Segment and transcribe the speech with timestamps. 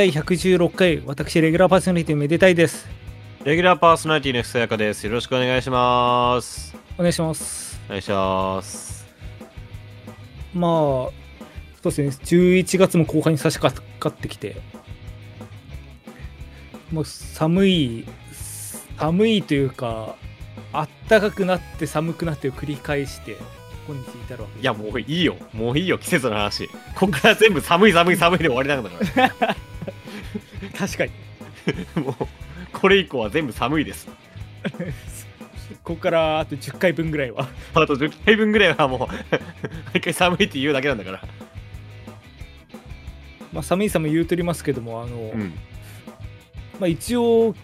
[0.00, 2.88] 第116回、私、レギュラーパーソナリティめでたいです。
[3.44, 5.04] レギュラーパーソナリティのふさやかです。
[5.04, 6.74] よろしくお願いします。
[6.96, 7.78] お願いします。
[7.86, 9.06] お願いします。
[10.54, 11.12] まあ、そう
[11.82, 14.56] ですね、11月も後半に差し掛かってきて、
[16.90, 18.06] もう寒い、
[18.96, 20.16] 寒いというか、
[20.72, 23.36] あったかくなって寒くなってを繰り返して、
[23.94, 25.36] 今日至るわけいや、もういいよ。
[25.52, 26.68] もういいよ、季節の話。
[26.94, 29.56] こっから全部寒い寒い寒いで終わりなんだか
[30.78, 31.12] 確かに。
[31.96, 32.02] ら。
[32.02, 32.26] もう、
[32.72, 34.08] これ以降は全部寒いです。
[35.82, 37.48] ここからあと10回分ぐらいは。
[37.74, 39.34] あと10回分ぐらいはもう、
[39.92, 41.22] 毎回寒いって言うだけなんだから。
[43.52, 45.52] まあ、寒い寒い言うとりますけども、あの、うん。
[46.78, 47.54] まあ、一応、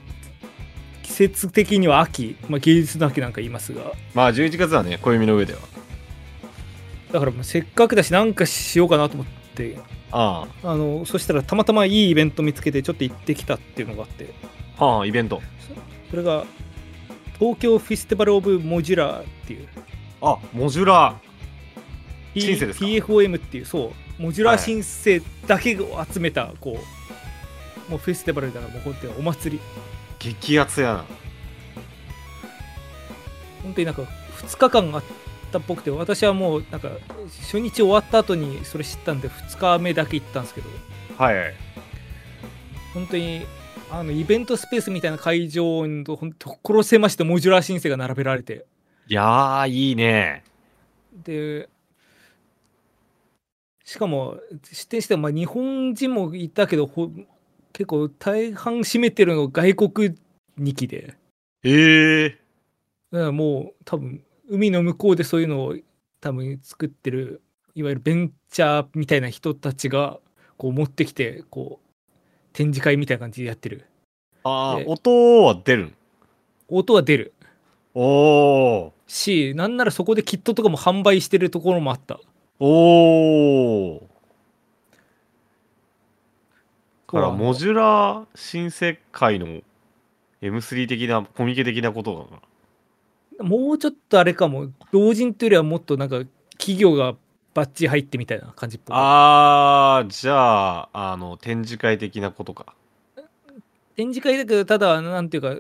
[1.03, 5.61] 季節的には秋、まあ、芸術の秋なんか言いますが、まあ、11月はね、暦の上では。
[7.13, 9.79] だからまあせっかくだしなんかしようかなと思って。
[10.13, 10.77] ああ。
[10.77, 14.33] のそしたらたまたまいいイベント見つけてちょっと行ってきたっていうのがあって。
[14.79, 15.41] あ、はあ、イベント。
[16.11, 16.45] それが
[17.39, 19.69] 東京 Festival of Modular っていう。
[20.21, 21.17] あ、モジュラ
[22.35, 22.87] P- シンセですか？
[22.97, 24.23] TFOM っていうそう。
[24.23, 26.79] モジュラーシンセだけを集めたこ
[27.89, 29.63] うもうフェスティバルだからもう本当にお祭り。
[30.19, 30.37] ー。
[30.41, 31.05] 激アツやな。
[33.63, 35.03] 本当になんか2日間あっ
[35.47, 36.91] たっぽくて私はもうなんか
[37.43, 40.69] 初日終わった後にそれ知ったんで2日目だけ行ったんですけど
[41.17, 41.55] はい。
[42.93, 43.47] 本当に
[43.91, 48.67] あのイベントスペースみたいな会場に本当所狭しとモジュラー申請が並べられて
[49.09, 50.43] いやー、いいね。
[51.23, 51.69] で
[53.85, 57.09] しかも出店してもまあ日本人もいたけどほ
[57.73, 60.17] 結構大半占めてるの外国
[60.59, 61.15] 2機で
[61.63, 62.29] ええ
[63.13, 65.77] だからもう多分海の向こうでそういうのを
[66.21, 67.43] 多分作ってる
[67.75, 70.19] いわゆるベンチャーみたいな人たちが
[70.57, 72.07] こう持ってきてこう
[72.53, 73.85] 展示会みたいな感じでやってる。
[74.45, 75.95] ああ、で音は出るん？
[76.69, 77.35] 音は出る。
[77.95, 82.21] おおしなんならそこでキットとかも販売してるところもあった。
[82.59, 84.09] おお
[87.07, 89.61] からモジュラー新世界の
[90.43, 92.41] M3 的なコミケ的なことかな
[93.41, 94.71] もうちょっとあれかも。
[94.93, 96.23] 同人というよりはもっとなんか
[96.59, 97.15] 企業が
[97.55, 98.97] バッチ入ってみたいな感じっぽい。
[98.99, 102.75] あーじゃああの展示会的なことか。
[103.97, 105.57] 展示会だけどただなんていうか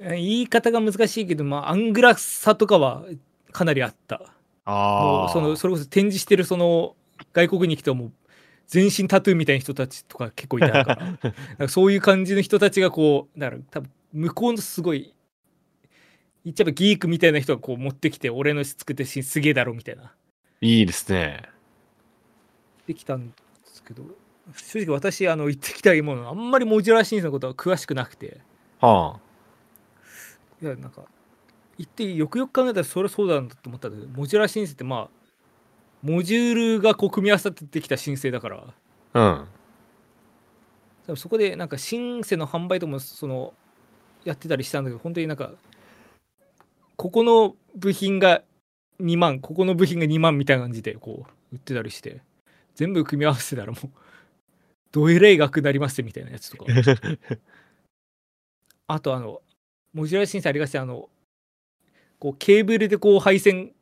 [0.00, 3.04] え言い方が難しいけどまあアングラさとかは
[3.52, 4.18] かなりあった。
[4.18, 6.94] もあそのそれこそ展示してるその
[7.32, 8.12] 外国に来てもう
[8.66, 10.96] 全身タトゥーみたいな人たちとか結構いたから。
[11.06, 15.14] なんかそういう感じの人たちがこうだから多分向こうのすごい
[16.44, 20.12] 言っちゃえばギークみたいな人がこう持ってきて俺の作ってしすげえだろみたいな。
[20.60, 21.42] いいですね。
[22.86, 23.34] できたんで
[23.64, 24.04] すけど
[24.56, 28.40] 正直私あの行ってきたものあんまりモジュラーシンセのことは詳しくなくて。
[28.80, 29.18] は
[30.62, 31.02] いやなんか
[31.78, 35.20] 行ってよくよく考えたらそれはそうだなと思ったんだけどモジュラーシンセってまあ
[36.02, 38.64] モジュールがこう組み合わさってできた申請だから。
[39.12, 39.46] あうん。
[41.06, 43.54] 多分そこでなんかシンセの販売とかもその
[44.24, 45.52] やってたりしたんだけど本当になんか
[47.00, 48.42] ここの部品が
[49.00, 52.20] 2万ここの部品が2万みたいな感じでこう売ってたりして
[52.74, 53.88] 全部組み合わせたらもう
[54.92, 56.66] どえらい額になりますよみたいなやつとか。
[58.86, 59.40] あとあの
[59.94, 61.08] モジュラーシンセありがちなあの
[62.18, 63.72] こうケーブルでこう配線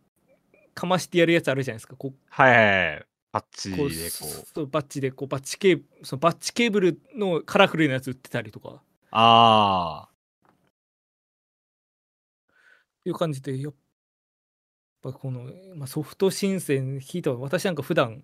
[0.73, 1.97] かましてやるやつあるじゃないですか。
[1.97, 3.89] こうはいはいはいパッチでこう。
[3.89, 3.93] こ
[4.55, 8.81] そうバッチでこうバッチケーそのバッチケーブルのカラフルなやつ売ってたりとか。
[9.11, 10.09] あ
[13.09, 13.75] いう感じでやっ
[15.03, 18.23] ぱこの、まあ、ソフト申請引いた私なんか普段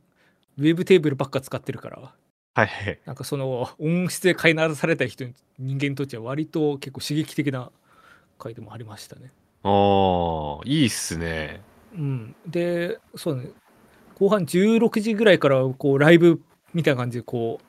[0.58, 2.12] ウェブテーブルばっか使ってるから
[2.55, 3.00] あはいはい。
[3.05, 7.70] なんかその音質で飼いならされた人に人間にとっては割と結構刺激的な
[8.38, 9.32] 回でもありましたね。
[9.64, 11.61] ああいいっすね。
[11.94, 13.50] うん、でそうね。
[14.14, 16.41] 後半16時ぐらいからこうライブ
[16.73, 17.64] みたいな感じでこう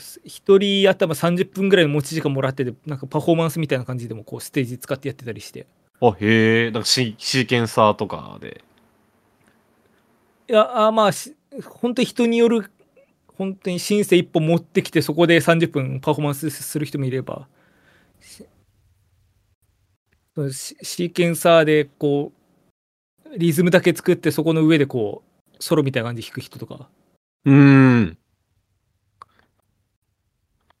[0.00, 5.66] す一人頭30分ぐらいの持ち時間もらっててなんかパフォーマンスみたいな感じでもこうステージ使ってやってたりして。
[6.00, 8.62] あへえなんかシシーケンサーとかで。
[10.48, 12.70] いやあまあし本当に人による
[13.38, 17.48] 本当にシンセ一本持ってきてそこで30分パフォーマンスする人もいれば。
[18.20, 18.46] し
[20.50, 22.32] シシーケンサーでこ
[23.26, 25.22] うリズムだけ作ってそこの上でこ
[25.52, 26.88] うソロみたいな感じで弾く人とか。
[27.44, 28.18] うーん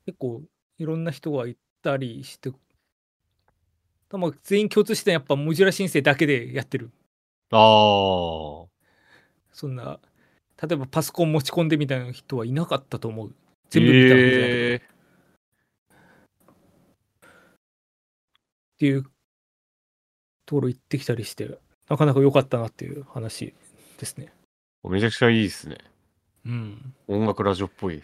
[0.06, 0.42] 結構
[0.78, 2.50] いろんな人がいたりして
[4.08, 6.90] 多分全員共通してやっぱモジュラ申請だけでやってる。
[7.50, 8.66] ああ
[9.52, 9.98] そんな
[10.62, 13.34] 例えばパソコン持ち込んでみたいな人はいなかったと思う。
[13.70, 14.80] 全部見たわけじゃなえ
[18.74, 19.02] っていう
[20.44, 21.48] ところ行ってきたりして
[21.88, 23.54] なかなか良かったなっていう話
[23.98, 24.32] ですね。
[24.84, 25.78] ーめちゃくちゃいいですね。
[26.44, 26.94] うん。
[27.08, 28.02] 音楽ラジオっぽい。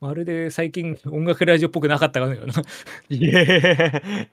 [0.00, 2.52] まるで最近音楽ラジオっぽくなかったかのような。
[3.08, 4.30] いえ。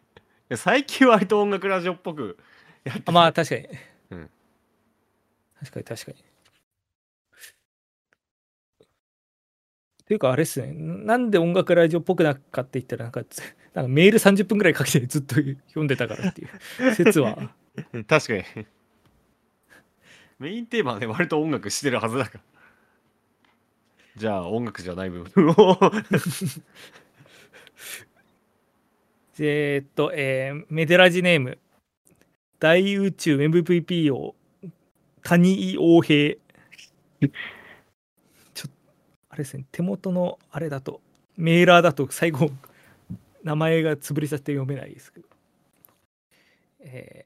[0.56, 2.38] 最近割と音楽ラジオっぽく
[2.84, 3.68] やってあまあ確かに、
[4.12, 4.30] うん。
[5.60, 6.18] 確かに確かに。
[10.04, 10.74] っていうかあれっすね。
[10.74, 13.42] なんで音楽ラジオっぽくなっかって言ったらなんかつ
[13.74, 16.50] なんかメール30分ぐらいかけてずっと読んでたからっていう
[16.94, 17.54] 説は。
[18.08, 18.68] 確かに。
[20.40, 22.53] メインテーマはね、割と音楽してるはずだから。
[24.16, 25.78] じゃあ音楽じゃない部分を。
[29.40, 31.58] えーっと、えーメデラジネーム。
[32.60, 34.36] 大宇宙 MVP を
[35.24, 36.36] 谷井王平。
[38.54, 38.70] ちょ
[39.30, 41.02] あれですね手元のあれだと
[41.36, 42.52] メーラーだと最後
[43.44, 45.28] 名前が潰れちゃって読めないですけど。
[46.80, 47.26] え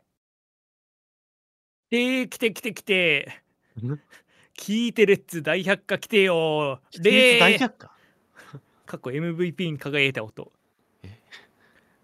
[1.92, 3.44] ー、で来て来て来て
[4.58, 6.82] 聞いてレッツ大百科来てよ。
[7.00, 7.92] レー大で百科？
[8.86, 10.52] 過去 MVP に輝いた音。
[11.04, 11.18] え？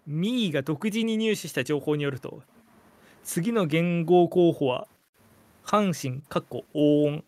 [0.06, 2.42] ミーが独自に入手した情報によると
[3.24, 4.86] 次の言語候補は
[5.64, 7.24] 阪神過去黄音。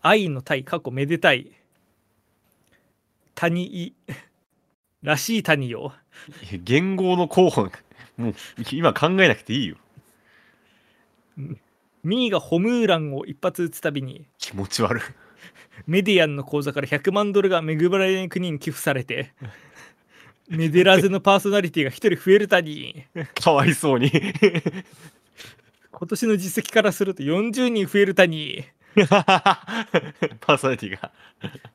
[0.00, 1.50] 愛の体過去めでたい。
[3.34, 3.94] 谷井。
[5.02, 5.92] らしい谷よ。
[6.50, 7.70] いや言語の候補？
[8.16, 8.34] もう
[8.70, 9.76] 今考えなくていいよ
[12.04, 15.02] ミーがホムーランを一発打つたびに気持ち悪い。
[15.86, 19.32] メディアンの口座から100万ドルが恵まれない国に寄付されて
[20.48, 23.04] メデラゼのパーソナリティが一人増えるたに
[23.34, 24.12] かわいそうに。
[25.90, 28.64] 今年の実績からすると40人増えるたに
[28.94, 31.10] パーソナリティが。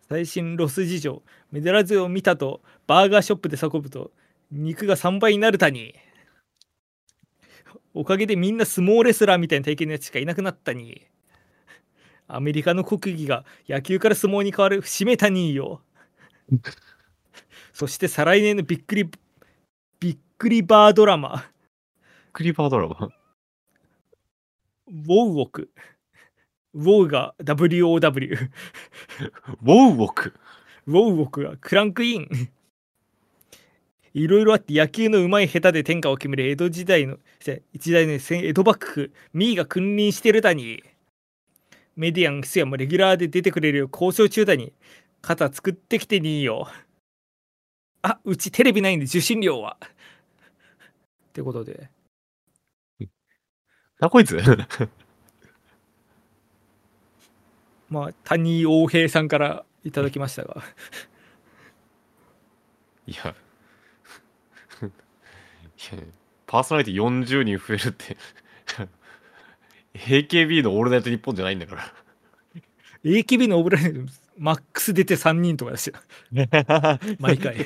[0.07, 1.21] 最新ロス事情
[1.51, 4.11] メデラゼを見たとバーガーショップで叫ぶと
[4.51, 5.95] 肉が3倍になるたに
[7.99, 11.05] おかげでみんな相撲レスラーみたいな体型のやつしかいなくなったに。
[12.27, 15.81] アメリカの国技が野球から相撲に変わる節目たによ。
[17.73, 19.09] そして再来年のびっくり
[19.99, 21.43] びっくりバードラマ。
[22.31, 23.09] クリーパードラマ？
[24.87, 25.69] ウォウオク。
[26.75, 28.49] ウォウが WOW
[29.61, 30.33] ウォウオク？
[30.87, 32.29] ウォウオクがクランクイン。
[34.13, 40.83] いろいろあって野球の上手い下手で天下を決める江戸時代のせ一代の戦江戸幕府ミーが君臨してるだに
[41.95, 44.73] メディアンスやもレギュラーで出てくれるよ交渉中だに
[45.21, 46.67] 肩作ってきてにいよ。
[48.01, 49.77] あうちテレビないんで受信料は。
[49.81, 49.85] っ
[51.33, 51.89] てことで。
[53.99, 54.39] なこいつ
[57.89, 60.63] まあ谷王平さんからいただきましたが。
[63.07, 63.35] いや
[66.45, 68.17] パーソナリティ40人増えるって
[69.93, 71.93] AKB のオールナイトニッポンじゃないんだから。
[73.03, 73.99] AKB のオブライト
[74.37, 75.95] マックス出て3人とかですよ。
[77.19, 77.57] 毎回。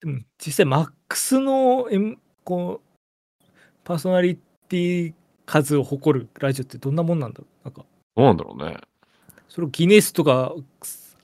[0.00, 2.82] でも実際マックスの、M、こ
[3.40, 3.44] う
[3.84, 4.36] パーソナリ
[4.68, 5.14] ティ
[5.46, 7.64] 数を誇るラジオってどんなもんなんだろう？
[7.64, 7.84] なんか。
[8.16, 8.78] どうなんだろうね。
[9.48, 10.54] それをギネスとか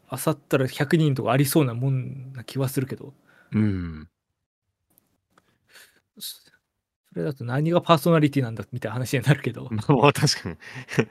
[0.08, 3.14] あさったら100人とかありそうなもんな気はするけど。
[3.52, 4.08] うん。
[6.18, 6.40] そ
[7.16, 9.68] れだと何がパーソナリティなんだみたいな話になるけど。
[9.88, 10.56] まあ確かに。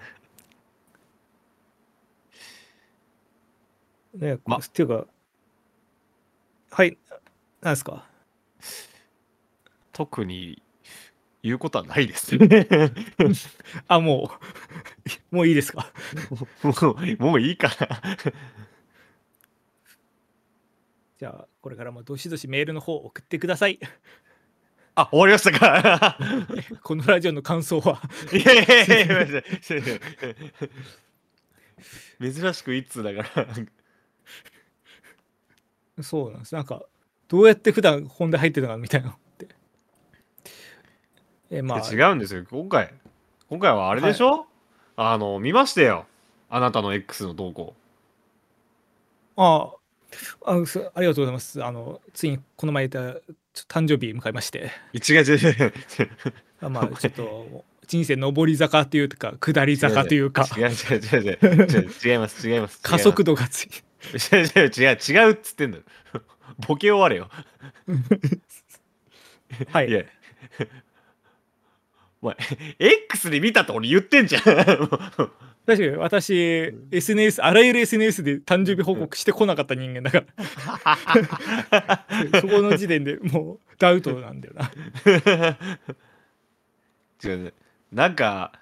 [4.13, 4.58] ね、ま。
[4.58, 5.08] っていうか
[6.72, 6.98] はい
[7.62, 8.06] なんですか？
[9.94, 10.62] 特に
[11.44, 12.38] 言うことはないです。
[13.88, 14.32] あも
[15.32, 15.36] う。
[15.36, 15.92] もういいですか？
[16.63, 16.72] も
[17.20, 18.01] うもういいかな
[21.18, 23.80] じゃあこれからもどしどしメールの方送ってください。
[24.96, 26.18] あ終わりましたか？
[26.84, 28.02] このラジオの感想は？
[28.32, 29.44] いやいやいやいやいや
[32.34, 33.42] 珍しく一通だか
[35.98, 36.04] ら。
[36.04, 36.54] そうなんです。
[36.56, 36.84] なんか
[37.28, 39.48] どうやって普段本で入ってるのかみたいなのって。
[41.50, 41.80] えまあ。
[41.92, 42.46] 違うんですよ。
[42.50, 42.94] 今回
[43.50, 44.46] 今回はあれでしょ、
[44.96, 46.06] あの見ましたよ。
[46.50, 47.76] あなたの X の投稿
[49.36, 49.76] ああ
[50.66, 51.64] すありがとうございます。
[51.64, 53.20] あのついにこの前言った
[53.68, 54.72] 誕生日迎えまして。
[54.94, 55.74] 違う違う違う
[56.62, 60.48] あまあちょっと人生上り坂というか下り坂というか。
[60.58, 61.66] 違う違う違う違う。
[61.66, 62.80] 違う違います違います。
[62.82, 63.70] 加速度がつい。
[64.14, 64.46] 違う。
[64.56, 65.84] 違う違う違うっつってんだよ
[66.68, 67.30] ボケ終われよ。
[69.72, 69.90] はい。
[69.90, 70.04] いや
[72.22, 72.38] お前
[72.80, 74.44] X で見たって俺言ってんじゃん。
[74.44, 80.24] 確かに私 SNS あらゆる SNS で誕生日報告してこなかった人間だか
[80.86, 82.40] ら。
[82.42, 84.72] そこの時点でもうダウトなんだよな。
[87.24, 87.54] 違うね
[87.92, 88.54] なんか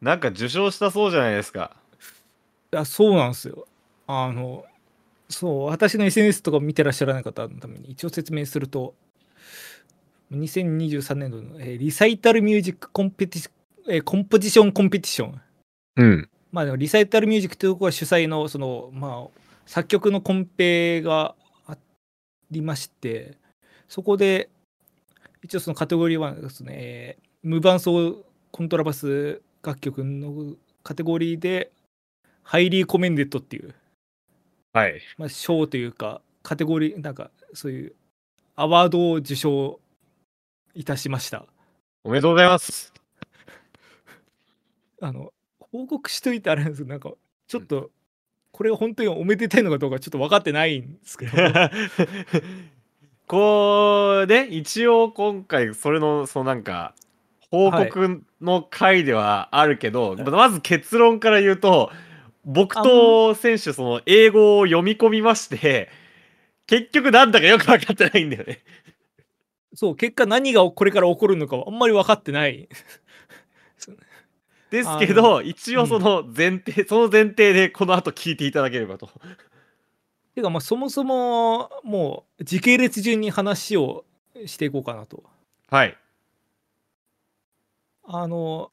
[0.00, 1.76] なんか受賞したそうじゃないですか。
[2.72, 3.66] あそうなんですよ。
[4.06, 4.64] あの
[5.28, 8.94] そう私の SNS とか見てらっしゃらない方のために一応説明すると
[10.32, 13.48] 2023年度の、えーリサイタルミュージックコンペティシ
[13.88, 15.40] えーコンポジションコンペティション。
[15.96, 16.30] うん。
[16.50, 21.34] まあでもリサイタルミュージックというところは主催のそのまあ作曲のコンペが
[21.66, 21.76] あ
[22.50, 23.36] りまして
[23.88, 24.48] そこで
[25.42, 31.70] 一応そのカテゴリーはですねえー無伴奏コントラバス楽曲のカテゴリーで
[32.42, 33.74] ハイリーコメンデッドっていう、
[34.72, 35.00] はい。
[35.18, 37.94] まあ、賞というかカテゴリーなんかそういう
[38.56, 39.80] アワードを受賞
[40.74, 41.46] いたしました。
[42.02, 42.92] おめでとうございます。
[45.00, 47.12] あの報告しといてあれなんですけどなんか
[47.46, 47.90] ちょっと
[48.52, 51.32] これが本当におめでたいのかどうかちょっと分かってないんですけど。
[53.26, 56.94] こうね一応今回それのそのなんか
[57.50, 61.90] 報告の回ではあるけど、まず結論から言うと
[62.44, 65.88] 僕と選手その英語を読み込みまして
[66.66, 68.58] 結局なんだかよく分かってないんだよね。
[69.74, 72.68] そう結果何がこれから起こるのかはあんまり分かってない。
[74.70, 79.06] ですけど一応その前提、その前提でこの後聞いていただければと。
[79.06, 84.04] ていうかまあそもそももう時系列順に話を
[84.46, 85.22] していこうかなと。
[85.68, 85.96] はい。
[88.06, 88.70] あの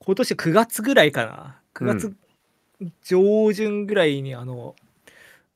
[0.00, 1.60] 今年9月ぐらいかな。
[1.74, 2.14] 9月
[3.02, 4.74] 上旬ぐらいにあの、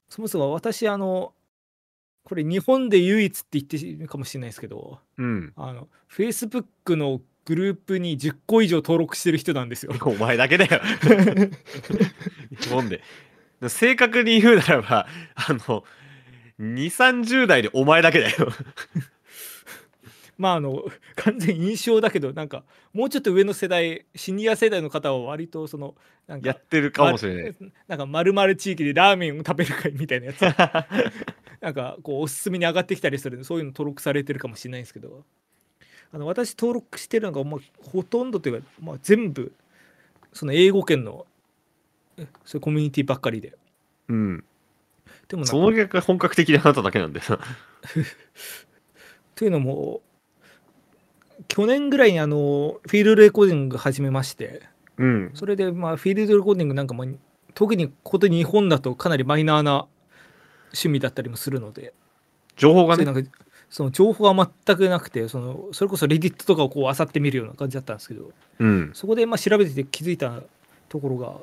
[0.08, 1.32] そもそも私あの
[2.26, 5.52] これ日本で唯一って言っていいかもしれないですけどうん。
[5.54, 9.92] あの Facebook のグループに10個以上登録してる人なんですよ。
[10.02, 10.82] お前だけだよ。
[12.60, 13.00] 日本で。
[13.68, 15.06] 正確に言うならば、
[15.36, 15.84] あの、
[16.58, 18.52] 2、30代でお前だけだよ。
[20.38, 20.84] まああの
[21.16, 25.94] 完全印象だけどなんかもうちょっと上の世代シニア世代の方は割とその
[26.26, 27.56] なんかやってるかもしれない。
[27.58, 30.40] まなんかまるまる地域でラーメンを食べる会みたいなやつ
[31.60, 35.24] なんかこうおすすめに上がってきたりするそういうの登録されてるかもしれないんですけど
[36.12, 39.52] あの私登録してるのが、まあ、ほとんどというか、まあ、全部
[40.32, 41.26] その英語圏の
[42.18, 43.54] えそういうコミュニティばっかりで
[44.08, 44.44] うん。
[45.28, 47.38] でもその逆が本格的であなただけなんだよな。
[49.34, 50.02] というのも
[51.48, 54.62] 去年ぐらいにあのフィールドレコーディング始めまして
[54.98, 55.30] うん。
[55.34, 57.04] それでまあフィールドレコーディングなんかも
[57.54, 59.86] 特にこと日本だとかなりマイナーな
[60.68, 61.92] 趣味だったりもするので
[62.56, 63.04] 情報がね。
[63.68, 68.90] その情報は全くなくてそのそれこそレディットとかをこう漁ってみるような感じだったんですけどうん。
[68.94, 70.40] そこでまあ調べてて気づいた
[70.88, 71.34] ところが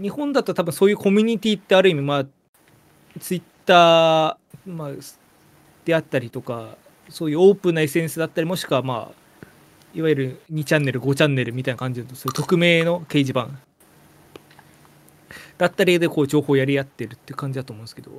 [0.00, 2.26] 日本だと多分そういうコミュニティってある意味まあ
[3.18, 4.90] ツイッター、まあ、
[5.84, 6.76] であったりとか
[7.08, 9.24] そういうオープンな SNS だったりもしくはまあ
[9.94, 13.48] いわゆる2チャンネル5チャンネルみたいな感じでそういう匿名の掲示板
[15.56, 18.10] だったりでこう情報をやり合ってるっていう感じだと思うんですけど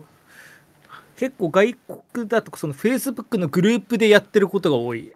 [1.18, 1.74] 結構外
[2.14, 5.12] 国だとその Facebook のグループでやってることが多い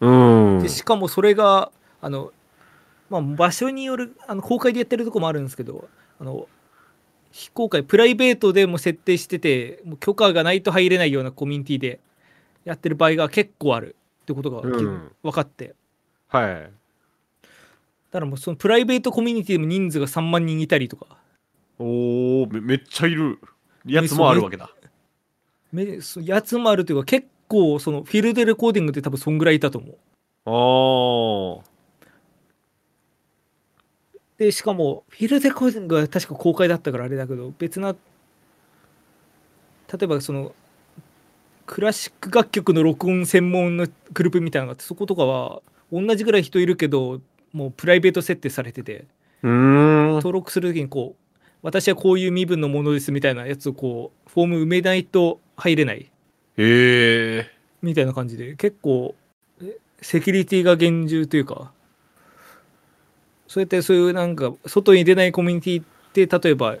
[0.00, 0.10] う
[0.58, 0.68] んで。
[0.68, 2.32] しかもそれがあの、
[3.08, 5.88] まあ、場所によるあの公開でやってるとこもあるんですけど
[6.20, 6.48] あの
[7.30, 12.00] 非公開プライベートでも設定しててもう許可がないと入れないようなコミュニティで
[12.64, 15.74] やってる場合が結構あるってことが、うん分かって
[16.28, 16.54] はい。
[18.10, 21.06] だからもうそのプライベートコミュニティでも人数が3万人いたりとか
[21.78, 23.38] おーめ、めっちゃいる。
[23.86, 24.70] やつもあるわけだ。
[25.72, 31.64] めそうやつもあるというか結構そのフィールドレコーディングって多分そんぐらいいたと思うあ
[34.38, 37.98] でしかもフィールドレコーディングは確か公開だったからあれだけど別な例
[40.02, 40.54] えばその
[41.66, 47.20] クラシック楽曲の録音専門のグループみたいなのがあってそことかは同じぐらい人いるけど
[47.52, 49.06] もうプライベート設定されてて。
[49.42, 56.10] 登録する時にこう私はこういう身分のものですみたいなやつをこうフォーム埋めないと入れないへ
[56.56, 57.50] え。
[57.82, 59.14] みたいな感じで結構
[59.60, 61.72] えセキュリティが厳重というか
[63.48, 66.76] そうやってそういうなんか外に出ないコミュニティって例えば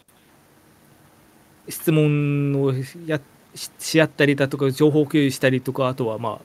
[1.68, 2.72] 質問を
[3.06, 3.22] やし
[3.54, 6.40] し合ったりだとか情報共有したりとかあとはまあ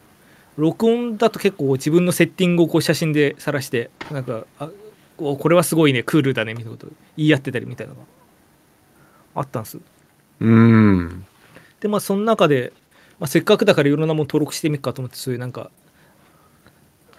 [0.57, 4.69] 録音だと結構自分のセッティングをこう写真で晒してなんかあ
[5.17, 8.05] これはすごいねクールだねみたいなこと言い合ってたりみたいなのが
[9.35, 11.25] あったんですうーん。
[11.79, 12.73] でまあその中で
[13.19, 15.71] まあ、せっかくだからいろんなもの登録してみっかと思ってそういうなんか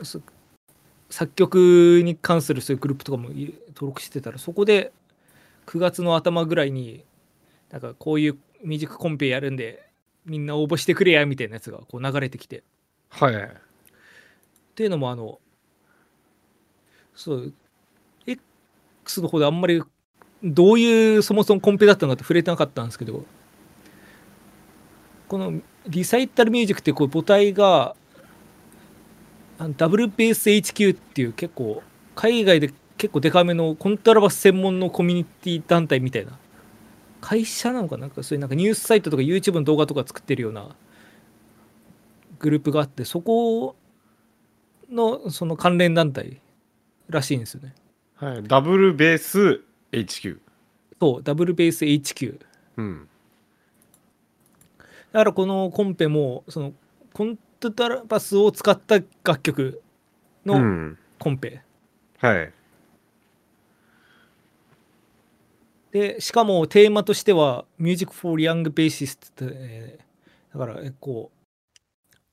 [0.03, 0.21] そ
[1.11, 4.93] 作曲に関するそういうグループとかもい登録してたらそこで
[5.67, 7.05] 9月の頭ぐらいに
[7.71, 9.89] なんかこういうミュージックコンペやるんで
[10.27, 12.63] みんな応募してくれやみたいなやつがこう流れてきて
[13.11, 13.35] はい。
[13.35, 13.39] っ
[14.75, 15.41] ていうのもあの
[17.15, 17.53] そう
[18.27, 19.83] X の方であんまり
[20.45, 23.25] どういうそもそもコンペだったのかって触れてなかったんですけど
[25.27, 27.97] このリサイタルミュージックってこう母体が
[29.77, 31.83] ダブルベース HQ っていう結構
[32.15, 36.39] 海外で結構デカめのコントラバス専門のコミュニティ団体みたいな
[37.29, 40.75] 会社なのかななんかそういうなんかニュースサイトとか YouTube の動画とか作ってるような
[42.39, 43.77] グループがあってそこ
[44.91, 46.41] のその関連団体
[47.11, 47.75] らしいんですよね。
[48.15, 48.43] はい。
[48.45, 49.61] ダブルベース
[49.93, 50.39] HQ。
[51.01, 52.41] そう、ダブルベース HQ。
[52.79, 53.09] うん。
[55.13, 56.73] だからこのコンペも、その
[57.13, 59.83] コントラバスを使った楽曲
[60.47, 60.99] うのん。
[61.19, 61.61] コンペ。
[62.19, 62.53] はい。
[65.91, 70.09] で、しかもテーマとしては、Music for Young Bassists って、えー
[70.53, 71.31] だから、えこ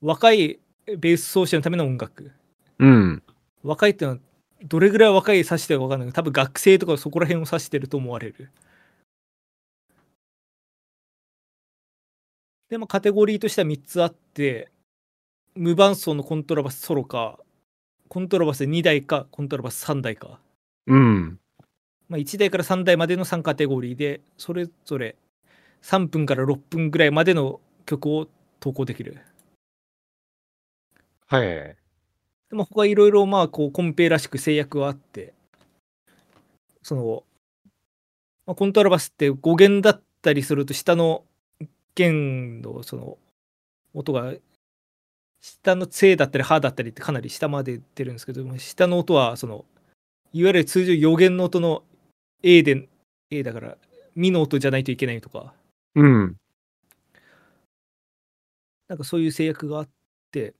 [0.01, 2.31] う、若いベース奏者のための音楽。
[2.79, 3.23] うん。
[3.63, 4.21] 若いっていうのは、
[4.63, 8.51] どれぐらい若い指してるか分かんないけど、多分学生とかそこら辺を指してると思われる。
[12.69, 14.71] でもカテゴリーとしては3つあって、
[15.55, 17.39] 無伴奏のコントラバスソロか、
[18.07, 20.39] コントラバス2台か、コントラバス3台か。
[20.87, 21.39] うん。
[22.07, 25.15] まあ、1台から3台までの3カテゴリーで、それぞれ
[25.81, 28.27] 3分から6分ぐらいまでの曲を
[28.59, 29.17] 投稿できる。
[31.27, 31.77] はい。
[32.49, 35.33] でも他いろいろまあこうコンペらしく制約はあって
[36.81, 37.23] その、
[38.45, 41.23] まあ、コントラバスって5弦だったりすると下の
[41.95, 43.17] 弦のその
[43.93, 44.33] 音が
[45.41, 49.65] 下の「イだったり「ハ」だったりってかなり下まで出るんですけど下の音はその
[50.33, 51.83] いわゆる通常4弦の音の
[52.43, 52.87] A で
[53.31, 53.77] A だから
[54.15, 55.53] ミの音じゃないといけないとか
[55.95, 56.35] うん。
[58.87, 59.89] なんかそういう制約があっ
[60.31, 60.53] て、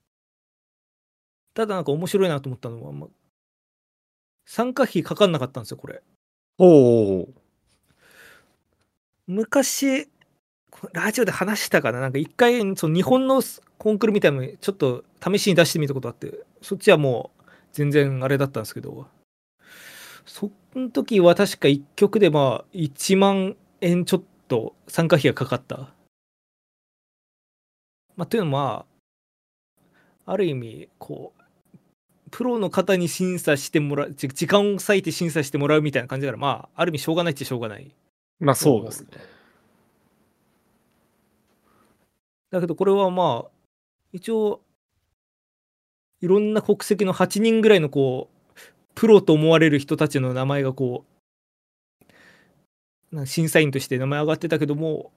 [1.53, 3.09] ただなんか面白いなと思ったのは、まあ、
[4.45, 6.01] 参加費かかんなかったんですよ、これ。
[6.57, 7.33] ほう。
[9.27, 10.07] 昔、
[10.71, 11.99] こラジオで話したかな？
[11.99, 13.43] なんか一回、その日本の
[13.77, 19.07] コンクールみたいなのにちょっと試しに出してみたことあって、そっちはもう全然あれだったんですけど、
[20.25, 25.93] その時は確か1曲でまあ1万円ちょっと参加費がかかった。
[28.15, 28.85] まあ、というのはま
[30.25, 31.41] あ、ある意味、こう、
[32.31, 37.91] プロの方に審査してもらう、じ時間を割いて審査してもらうみたいな感じだから、まあ、ある意味しょうがないっちゃしょうがない。
[38.39, 39.09] まあそうですね。
[42.51, 43.51] だけどこれはまあ
[44.13, 44.61] 一応
[46.21, 48.34] いろんな国籍の8人ぐらいのこう
[48.95, 51.05] プロと思われる人たちの名前がこ
[53.11, 55.11] うな審査員として名前上がってたけども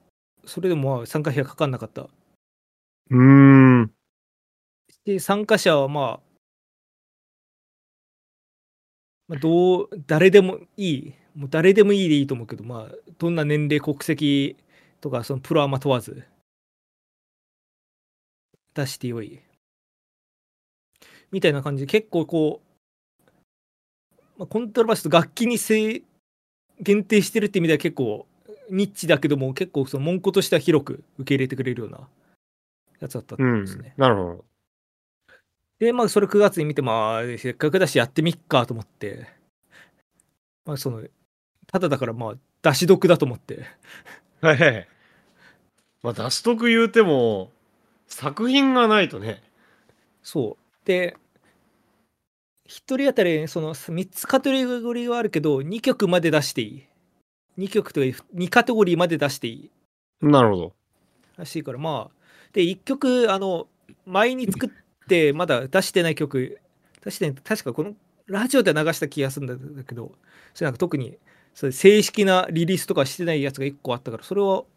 [0.45, 3.91] それでもまあ参加費はかかんなかったうーん。
[5.05, 6.29] で参加者はまあ
[9.27, 14.57] まあどう誰でもいいもう誰でもいいでいいと思うけどまあどんな年齢国籍
[15.01, 16.23] とかそのプロアマ問わず
[18.73, 19.41] 出してよい
[21.31, 22.68] みたいな感じで結構こう、
[24.39, 26.01] まあ、コントラバスと楽器にせ
[26.79, 28.25] 限定してるって意味では結構
[28.71, 32.07] ニッチだけども結構その文庫としては広く受け入れてくれるような
[33.01, 33.93] やつだったうんんですね。。
[33.97, 34.45] なるほど。
[35.79, 39.27] で、まあ、それ9月に見て、まあ、せっかくだしやってみっかと思って、
[40.65, 41.03] まあ、その、
[41.67, 43.65] ただだから、まあ、出し得だと思って、
[44.41, 44.87] はいはい。
[46.01, 47.51] まあ出しとく言うても、
[48.07, 49.41] 作品がないとね。
[50.23, 50.85] そう。
[50.85, 51.17] で、
[52.69, 56.83] 1人当たり、その3つカテゴリーはあるけど、2曲まで出していい。
[57.57, 59.71] 2曲というか、2カテゴリーまで出していい。
[60.21, 60.73] なるほど。
[61.35, 62.15] らしいから、まあ、
[62.53, 63.67] で、1曲、あの、
[64.05, 64.69] 前に作っ
[65.07, 66.59] て、まだ出してない曲、
[67.03, 67.95] 出して確かこの
[68.27, 70.11] ラジオで流した気がするんだけど、
[70.53, 71.17] それなんか特に、
[71.55, 74.67] そういう正式なリリースとかしてないやつが1個あったから、それを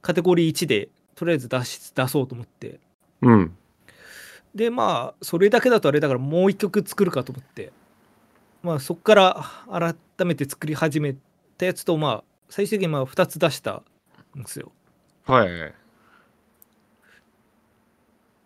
[0.00, 2.80] カテゴリー1で、とりあえず出し出そうと思って。
[3.20, 3.56] うん。
[4.54, 7.72] で、まあ、それだけだとあれだから、もう1曲作るかと思って、
[8.62, 11.16] まあ、そこから改めて作り始め
[11.58, 13.82] たやつと、まあ、最終的にまあ2つ出した
[14.38, 14.72] んですよ。
[15.24, 15.74] はい。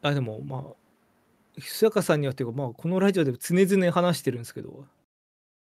[0.02, 4.84] あでもまあ久坂さんにはっていうかまあこのラジオでも常々話してるんですけど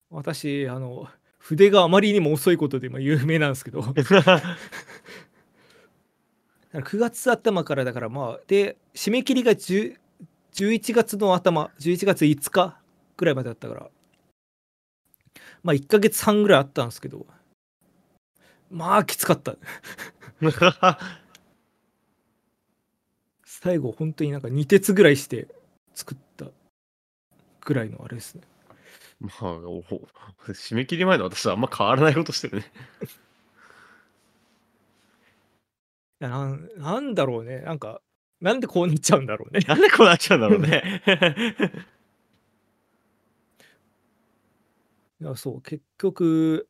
[0.10, 4.42] 私あの筆があまりにも遅いことで今有名なんですけどだから
[6.74, 9.96] 9月頭からだからまあで締め切りが10
[10.56, 12.80] 11月の頭11月5日
[13.18, 13.90] ぐらいまでだったから。
[15.64, 17.26] まあ1ヶ月半ぐらいあったんですけど。
[18.72, 19.56] まあきつかった。
[23.44, 25.50] 最後本当になんか2鉄ぐらいして
[25.94, 26.46] 作った
[27.62, 28.44] ぐらいのあれですね。
[29.20, 29.84] まあ、お
[30.48, 32.72] 締め切り前の私はあんま変わらないことしてるね。
[36.22, 37.60] いやなんなんだろうね。
[37.60, 38.02] なんか
[38.46, 41.02] なんでこうなっちゃうんだろうねなんでこうなっちゃうんだろうね。
[45.20, 46.68] いやそう結局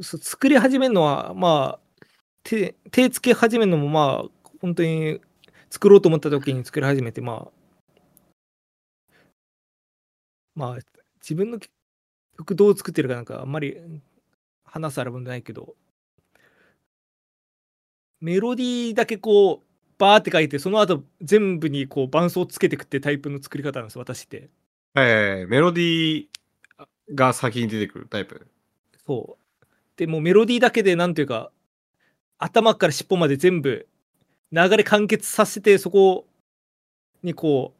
[0.00, 2.06] 作り始めるのはまあ
[2.42, 5.20] 手手つけ始めるのもまあ本当に
[5.68, 7.52] 作ろうと思った時に作り始めてまあ
[10.54, 10.78] まあ
[11.20, 11.58] 自分の
[12.38, 13.76] 曲どう作ってるかなんかあんまり
[14.64, 15.74] 話すあれもないけど
[18.22, 24.48] メロディーだけこうバーって書いてその後全部にこう伴奏つけてくってタイプの作り方なんです私って
[24.94, 26.26] はい、メロディー
[27.14, 28.46] が先に出てくるタイプ。
[29.06, 31.50] そうでもうメロディーだけでなんというか
[32.38, 33.86] 頭から尻尾まで全部
[34.52, 36.26] 流れ完結させてそこ
[37.22, 37.74] にこ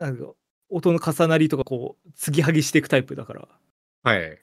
[0.00, 0.32] うなんか
[0.70, 3.48] 音の重なりとかこう継ぎはぎしていくタイプだから
[4.02, 4.38] はい。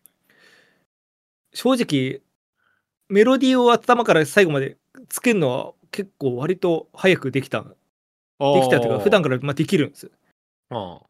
[1.54, 2.22] 正直
[3.10, 4.78] メロディーを頭から最後まで
[5.10, 7.64] つけるのは結構割と早くできた。
[7.64, 7.70] で
[8.62, 10.12] きたというか普段かからまあできるんです。
[10.70, 10.78] ら。
[10.78, 11.02] あ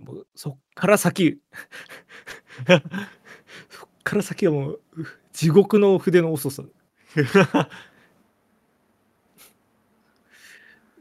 [0.00, 1.38] もうそっから先。
[3.68, 6.62] そっから先はもうう地獄の筆の遅さ。
[7.52, 7.68] あ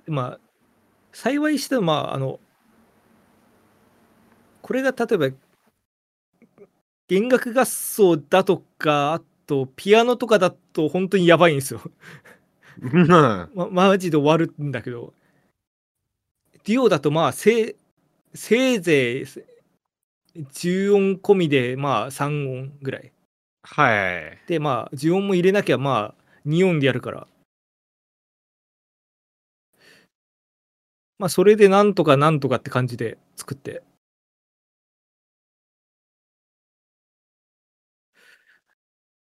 [0.08, 0.39] まあ
[1.13, 2.39] 幸いしてまああの
[4.62, 5.38] これが例えば
[7.08, 11.82] 弦楽合奏だとかあとピアノとかだと本当にやばいんですよ、
[12.82, 13.08] うん。
[13.08, 15.13] ま、マジで終わるんだけど。
[16.65, 17.76] デュオだとまあせい
[18.34, 19.26] せいぜい
[20.36, 23.13] 10音込みでまあ3音ぐらい。
[23.63, 24.38] はい。
[24.48, 27.28] でまあ10音も入れなきゃまあ2音でやるから。
[31.20, 33.82] まあそれでなんとかなんとかって感じで作って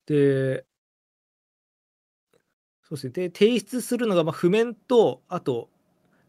[0.05, 0.65] で
[2.83, 5.69] そうですねで提出するのがまあ譜面とあと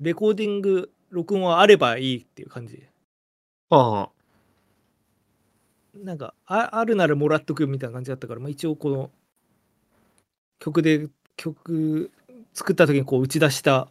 [0.01, 2.83] レコーディング録音はあればいいっていう感じ
[3.71, 4.09] あ
[5.95, 9.11] なんかああるならもらっとくみたいな感じだったから、まあ、一応この
[10.59, 12.11] 曲で曲
[12.55, 13.89] 作った時にこう打ち出した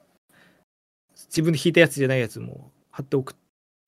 [1.16, 3.36] 自分で弾いたやつじゃないやつも貼って送っ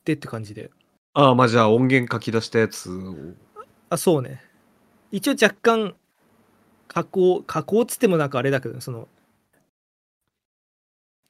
[0.05, 0.69] てって感じで
[1.13, 1.27] あ。
[1.27, 3.15] ああ、まあじゃあ音源書き出したやつを。
[3.89, 4.41] あそうね
[5.13, 5.95] 一応若干
[6.87, 9.07] 加工加工っつってもなんかあれだけどその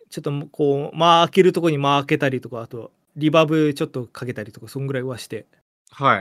[0.10, 5.46] ちょっとこう間開けるとこに間開けたりとかあとリバーブちょっとかけたりとかそんぐらいはして。
[5.92, 6.20] はい。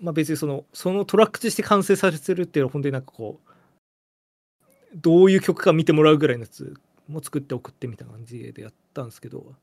[0.00, 6.74] まあ別にそのそのトラックとして完成させるっていうのは本当になんかこうどういう曲か見てもらうぐらいのやつ
[7.06, 9.54] も作って送ってみたいな感じでやったんですけど。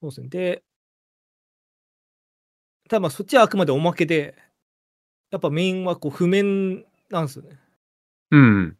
[0.00, 0.28] そうですね。
[0.28, 0.62] で
[2.88, 4.34] ただまあそっちはあくまでおまけで
[5.30, 7.58] やっぱメインはこう譜面なんですよね。
[8.30, 8.76] うん。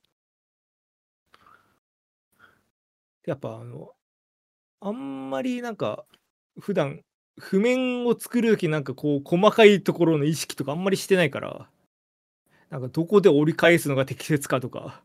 [3.26, 3.90] やっぱあの
[4.80, 6.04] あんまりなんか
[6.58, 7.02] 普段
[7.38, 11.68] 譜面を作る時なんかこう細かいところの意識とかあんまりしてないから
[12.70, 15.02] なんかどこで折り返すのが適切かとか。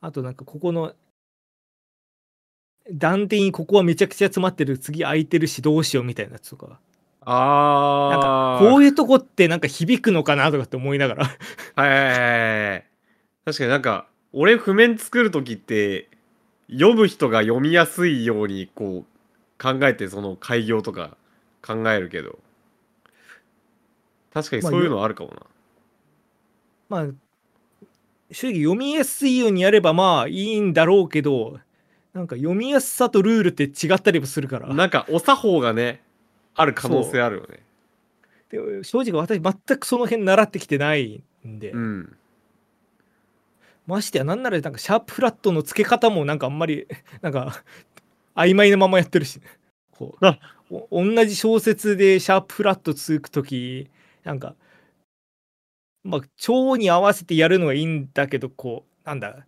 [0.00, 0.94] あとなんかここの
[2.92, 6.80] 断点にここはめちゃくちゃ詰まってる次空いてるしどうしようみたいなやつとか
[7.28, 8.58] なんああ。
[8.60, 11.24] かこういうとこってなんか響くのかなとかって思いながら
[11.76, 12.84] はい。
[13.44, 16.08] 確かになんか、俺譜面作るときって、
[16.70, 21.16] 読む人が読みやすいように、こう、考えてその開業とか
[21.62, 22.38] 考えるけど、
[24.32, 25.42] 確かにそういうのあるかもな。
[26.88, 27.06] まあ
[28.30, 31.58] 正直読みやすいようにやればまあいいんだろうけど
[32.12, 36.02] なんか読みやすさとルールって違ったりもするからなんか、お作法がね、
[36.58, 37.62] ある可能性あるよね。
[38.50, 42.16] で正直私全くその辺習ってきてないんで、うん。
[43.86, 46.86] ましてやなんならなんかシャープフラットの付け方もなんかあんまり
[47.22, 47.62] なんか
[48.34, 49.40] 曖昧なままやってるし
[49.92, 53.88] こう同じ小説でシャープフラット続く時
[54.24, 54.54] なんか
[56.04, 59.46] まあ調に合わせてやるのはいいんだけどこうなんだ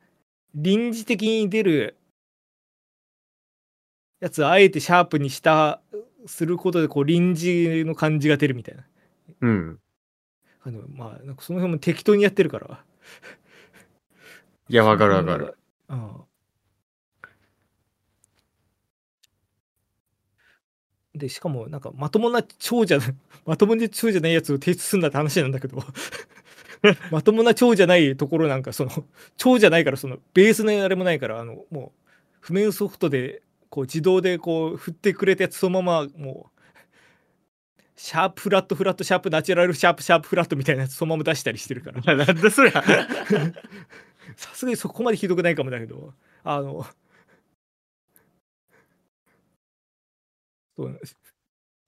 [0.55, 1.97] 臨時的に出る
[4.21, 5.83] やつあえてシャープにした
[6.27, 8.85] することでこう臨時の感じが出るみたいな
[9.41, 9.79] うん。
[10.63, 12.85] あのまあなんかその辺も適当にやってるから
[14.69, 15.57] いや、わかるわかる。
[15.89, 16.11] うん
[21.15, 22.99] でしかもなんかまともな長じゃ
[23.45, 25.83] まともな長じゃないやつを提出するんだって話なんだけど
[27.11, 28.91] まともな長じゃないところなんかその
[29.37, 32.09] 長じゃないからそのベースのあれもないからあのもう
[32.41, 36.61] 譜面ソフトでこう自動でこう振ってくれたやつそのままもう
[37.97, 42.83] シャープフラットフラットシャープナチュラルシャープシャープフラットみたいなやつそのまま出したりしてるからなんだそりゃ。
[44.37, 46.87] さすがにそこまでひどくないかもだけどあの
[50.77, 51.17] そうなんです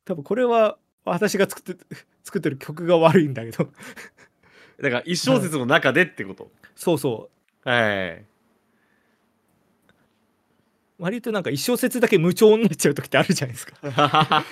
[0.05, 1.85] 多分これは私が作って
[2.25, 3.73] 作ってる曲が悪いんだけど
[4.81, 6.51] だから、一小節の中でってこと？
[6.75, 7.31] そうそ
[7.65, 8.25] うはい。
[11.03, 13.75] 割となんか一小節だけ無調になっちゃう時ってあるじゃないですか。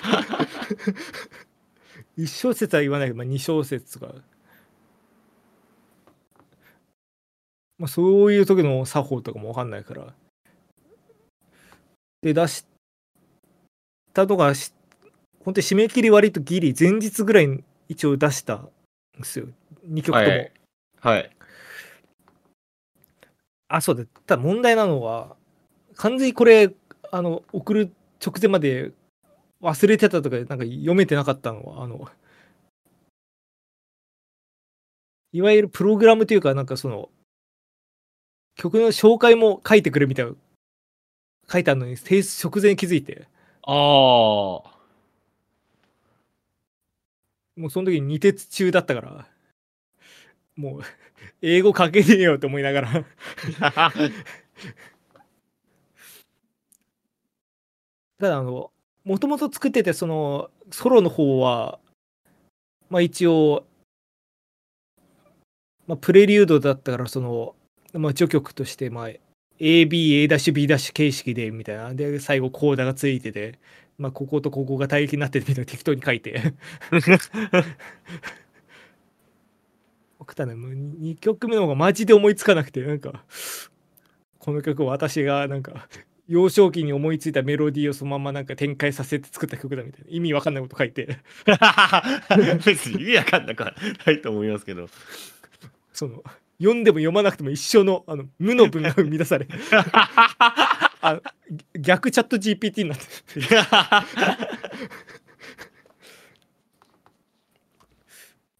[2.17, 4.13] 一小節は言わないけど、まあ、二小節とか。
[7.77, 10.13] まあそういう時の作法とかも分かんないから。
[12.21, 12.65] で出し
[14.13, 14.73] たとかし
[15.45, 18.69] 本当に締め切り割とギリ前日ぐらいに一応出したん
[19.17, 19.47] ですよ。
[19.87, 20.51] 2曲とも、はい。
[20.99, 21.31] はい。
[23.69, 24.03] あそうだ。
[24.25, 25.39] ただ問題なのは
[25.95, 26.73] 完全にこれ
[27.11, 27.93] あの送る
[28.25, 28.91] 直前まで
[29.61, 32.07] 忘れてたとかなんか読めてなかったのはあの
[35.33, 37.09] いわゆるプログラムというかなんかその
[38.55, 40.33] 曲の紹介も書いてくれみたいな
[41.49, 43.27] 書いてあるのに提出直前に気づいて
[43.63, 44.81] ああ。
[47.57, 49.27] もうその時に二鉄中だったから
[50.55, 50.81] もう
[51.41, 53.05] 英語書けねえよと思いながら
[58.21, 58.69] ただあの
[59.03, 61.79] もともと作っててそのソロの方は
[62.91, 63.63] まあ一応、
[65.87, 67.55] まあ、プレリュードだったからその、
[67.93, 69.09] まあ、序曲としてまあ
[69.59, 71.95] ABA'B' 形式でみたいな。
[71.95, 73.57] で最後コーダがついてて、
[73.97, 76.53] まあ、こことここが対立になってるみたいな適当に書いて。
[80.19, 83.23] 送ったね2曲目の方がマジで思いつかなくてなんか
[84.37, 85.87] この曲私がなんか
[86.31, 90.07] 幼少期に思いついたメロディーをそのままなんか展開させて作った曲だみたいな。
[90.09, 91.19] 意味わかんないこと書いて。
[92.65, 94.87] 別に意味わかんなくはないと思いますけど。
[95.91, 96.23] その
[96.57, 99.45] 読んでも読まなくても一緒のあの無の文が生み出され。
[101.03, 101.19] あ
[101.77, 103.41] 逆チャット GPT になって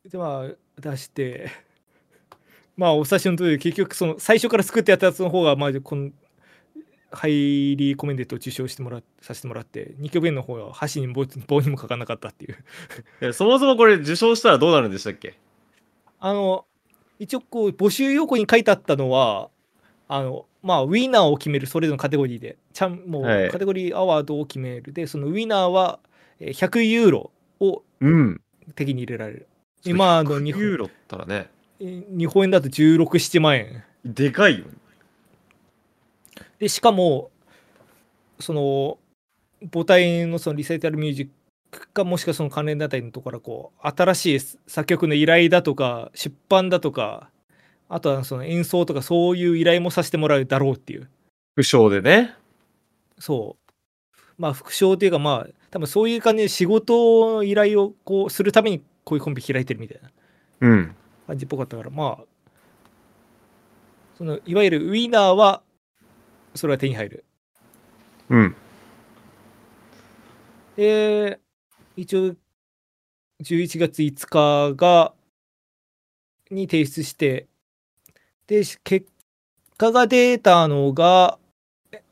[0.09, 1.49] でまあ出して。
[2.75, 6.11] まあお察しの通り結局その最初から作ってやったやつの方がまあこの
[7.11, 13.33] ハイリーコメンデットを受賞してもらさせてもらって2曲目の方は箸に棒棒にもかかんなかったっていう。
[13.33, 15.35] そもそもこれ受賞したらどうなるんでしたっけ？
[16.19, 16.65] あの
[17.19, 19.49] 一応こう募集要項に書いてあったのは
[20.07, 23.49] あのまあウィナーを決めるそれぞれのカテゴリーでちゃんもうはい。
[23.49, 24.93] カテゴリーアワードを決める。
[24.93, 25.99] でそのウィナーは
[26.39, 28.41] えー100ユーロをうん。
[28.75, 29.47] 敵に入れられる。
[29.83, 33.83] 今の日100ユー本ロったらね、えー日本円だと167万円。
[34.05, 34.65] でかいよ。
[36.61, 37.31] でしかも
[38.39, 38.99] その
[39.73, 41.29] 母体のそのリサイタルミュージッ
[41.71, 47.31] クかもしくはその関連団体のところからこう新しい作曲の依頼だとか出版だとか
[47.89, 51.09] あとはその演奏とかそういう依頼もさせてもらうだろうっていう
[51.55, 52.35] 不詳でね。
[53.17, 60.11] そうまあ副賞っていうかまあ多分そういう感じで仕事の依頼をこうするためにこういうコンビ開いてるみたいな
[60.59, 60.95] うん。
[61.25, 62.23] 感じっぽかったからまあ
[64.15, 65.63] そのいわゆるウィナーは
[66.55, 67.25] それは手に入る。
[68.29, 68.55] うん。
[70.75, 71.39] で
[71.95, 72.35] 一応
[73.43, 75.13] 11月5日が
[76.49, 77.47] に提出して
[78.47, 79.07] でし結
[79.77, 81.39] 果が出たのが
[81.91, 82.03] え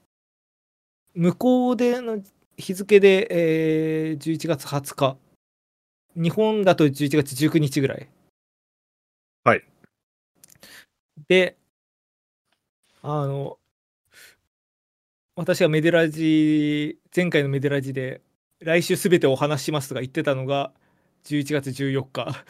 [1.13, 2.21] 向こうでの
[2.57, 5.17] 日付で、えー11月20日。
[6.15, 8.09] 日本だと11月19日ぐらい。
[9.43, 9.63] はい。
[11.27, 11.55] で
[13.01, 13.58] あの
[15.39, 18.19] 私がメデラジ前回のメデラジで
[18.59, 20.73] 来週すべてお話ししますとか言ってたのが
[21.23, 22.43] 11月14日。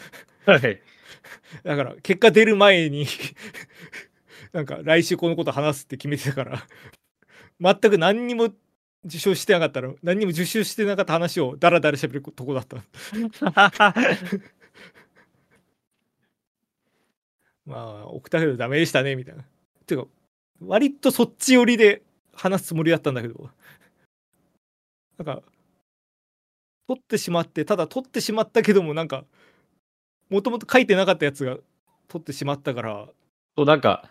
[0.48, 0.82] はい。
[1.64, 3.06] だから結果出る前に
[4.54, 6.66] なんか来週このこと話すって決めてたから。
[7.62, 8.56] 全く何にも
[9.06, 12.78] 受賞してなかったら何にも受賞してなかった話をダラダラ喋るとこだった。
[17.68, 19.46] まあ送ったけどダメでしたねみたいな。
[19.86, 20.10] ていうか
[20.60, 22.02] 割とそっち寄りで
[22.40, 23.50] 話すつもりだったんだけど。
[25.18, 25.44] なんか
[26.88, 29.26] 取ってしまってただ取ってしまったけどもなんか
[30.30, 31.58] もともと書いてなかったやつが
[32.08, 33.10] 取ってしまったから。
[33.58, 34.10] そうなんか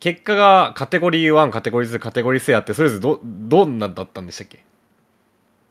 [0.00, 4.64] 結果がカテゴリー1カテゴリー2カテゴリー3あってそれぞれどどんなだったんでしたっけ？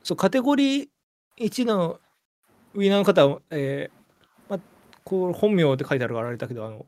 [0.03, 0.89] そうカテゴリー
[1.37, 1.99] 1の
[2.73, 4.59] ウィナーの方は、えーまあ、
[5.03, 6.85] こう本名って書いてあるからあれだけどあの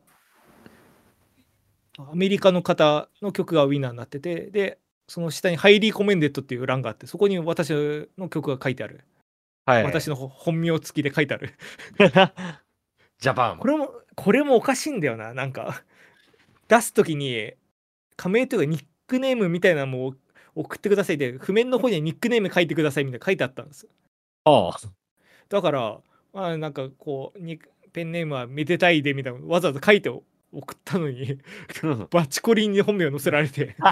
[1.97, 7.72] アメリカの方の曲がウィナーになっててでその下に「ハイリーコメンデッド」っていう欄があってそこに私
[8.18, 9.04] の曲が書いてある、
[9.65, 9.84] はい。
[9.84, 11.54] 私の本名付きで書いてある。
[13.20, 13.58] ジャパン。
[13.58, 15.84] これもこれもおかしいんだよななんか。
[16.68, 17.54] 出す時に
[18.18, 20.15] 仮名というかニックネームみたいなのも
[20.56, 23.88] 送ってくださいで譜面の方にはニックネーム書いてくださいみたいな書いてあったんです。
[24.46, 24.78] ああ。
[25.50, 26.00] だから
[26.34, 27.60] まあなんかこうニ
[27.91, 30.10] ペンネームはめでたいでみたいなわざわざ書いて
[30.56, 31.39] 送ったのに
[32.10, 33.76] バチコリに本名載せられて。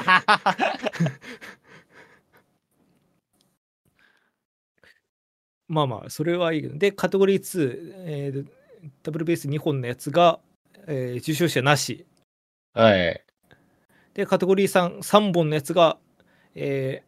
[5.67, 6.78] まあまあそれはいいけど。
[6.78, 8.47] でカテゴリー2、えー
[9.02, 10.41] ダブルベース2本のやつが、
[10.88, 12.06] えー受賞者なし。
[12.73, 13.23] はい。
[14.13, 15.97] でカテゴリー 3, 3本のやつが、
[16.56, 17.04] え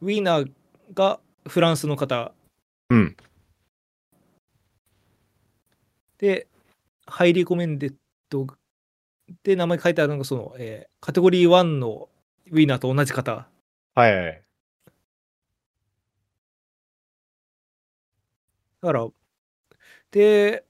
[0.00, 0.52] ーウィーナー
[0.94, 2.32] がフランスの方。
[2.90, 3.16] うん。
[6.18, 6.48] で
[7.06, 7.94] ハイリーコメンデッ
[8.30, 8.46] ド
[9.42, 12.08] で名前書いてあるのがその、えーカテゴリー1の
[12.50, 13.48] ウィーナーと同じ方。
[13.94, 14.42] はいはい
[18.82, 19.08] だから
[20.10, 20.64] で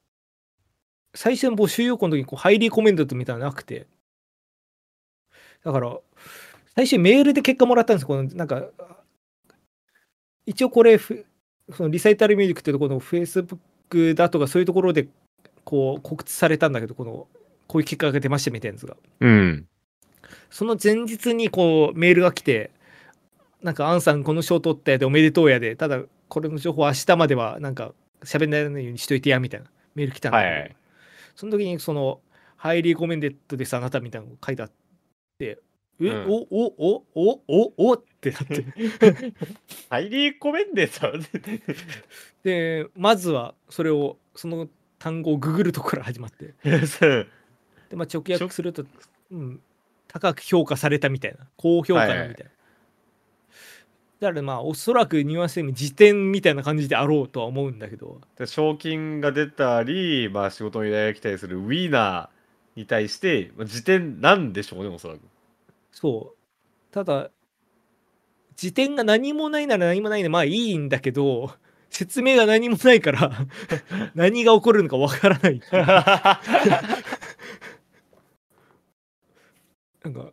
[1.15, 3.87] 最初の募集要項の時にこうハイリーコメンデッドみたいなのなくて。
[5.65, 5.99] だから
[6.75, 8.09] 最初メールで結果もらったんですよ。
[8.09, 8.69] このなんか
[10.47, 11.25] 一応これふ
[11.71, 15.09] そのリサイタルミュージックっていうところのフェイスブックだとかそういうところで
[15.65, 17.29] こう告知されたんだけどこの
[17.73, 18.97] こういう結果が出ましたみたいなやつが。
[19.21, 19.67] うん。
[20.51, 22.71] その前日にこうメールが来て
[23.63, 30.77] なんかアンさんこの賞取ったやでおめでとうやでただこれの情報明日まではなんか喋んないようにしといてやみたいなメール来たんだけど、はい
[31.35, 32.21] その時にその
[32.57, 34.71] ハイリーコメンデッドですあなたみたいなのが書いてあっ
[35.39, 35.59] て
[35.99, 36.27] え、うん。
[36.29, 38.67] おおおおおおってなって。
[39.89, 41.11] ハイリーコメンデータ
[42.45, 46.55] でまずはそれをその単語をググるところから始まって
[47.93, 48.87] で、まあ、直訳すると、
[49.31, 49.61] うん、
[50.09, 58.19] 高く評価されたみたいな高評価みたいな、だからまあおそらくニュアンスでも辞典みたいな感じであろうとは思うんだけど。
[58.39, 65.21] で賞金が出たり、まあ、仕事の依頼が来たりするウィーナーに対して、まあ、辞典なんでしょうねおそらく。
[65.91, 66.37] そう。
[66.91, 67.31] ただ
[68.57, 71.53] 辞典が何もないなら何もないでまあいいんだけど
[71.91, 73.47] 説明が何もないから
[74.15, 75.61] 何が起こるのかわからない
[80.05, 80.33] なんか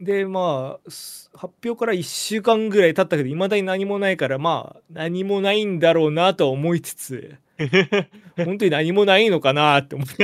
[0.00, 7.36] でまあす発表から1週間ぐらい経ったけどいまだに何もないからまあ何もないんだろうなとは思いつつ
[8.36, 10.16] 本当に何もないのかなって思って。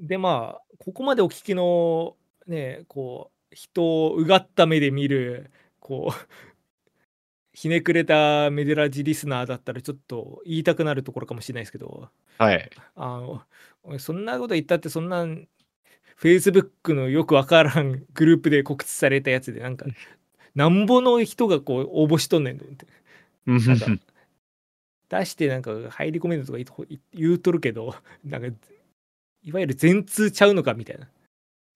[0.00, 5.50] でまあここまでお聞きのねこう人をうがった目で見る
[5.80, 6.47] こう
[7.58, 12.08] ひねくれたメデラジリスナーだったらちょっと言いたくなるところかもしれないですけど。
[12.38, 12.70] はい。
[12.94, 13.18] あ
[13.84, 15.26] のそんなこと言ったってそんな
[16.20, 19.86] Facebook のよくわからんグループで告知されたやつでなんか
[20.54, 22.86] なんぼの人がこう応募しとんねんと思って。
[23.44, 24.04] なんか
[25.08, 27.92] 出してなんか入り込めるとか言うと言うとるけど
[28.24, 28.46] なんか
[29.42, 31.08] いわゆる全通ちゃうのかみたいな。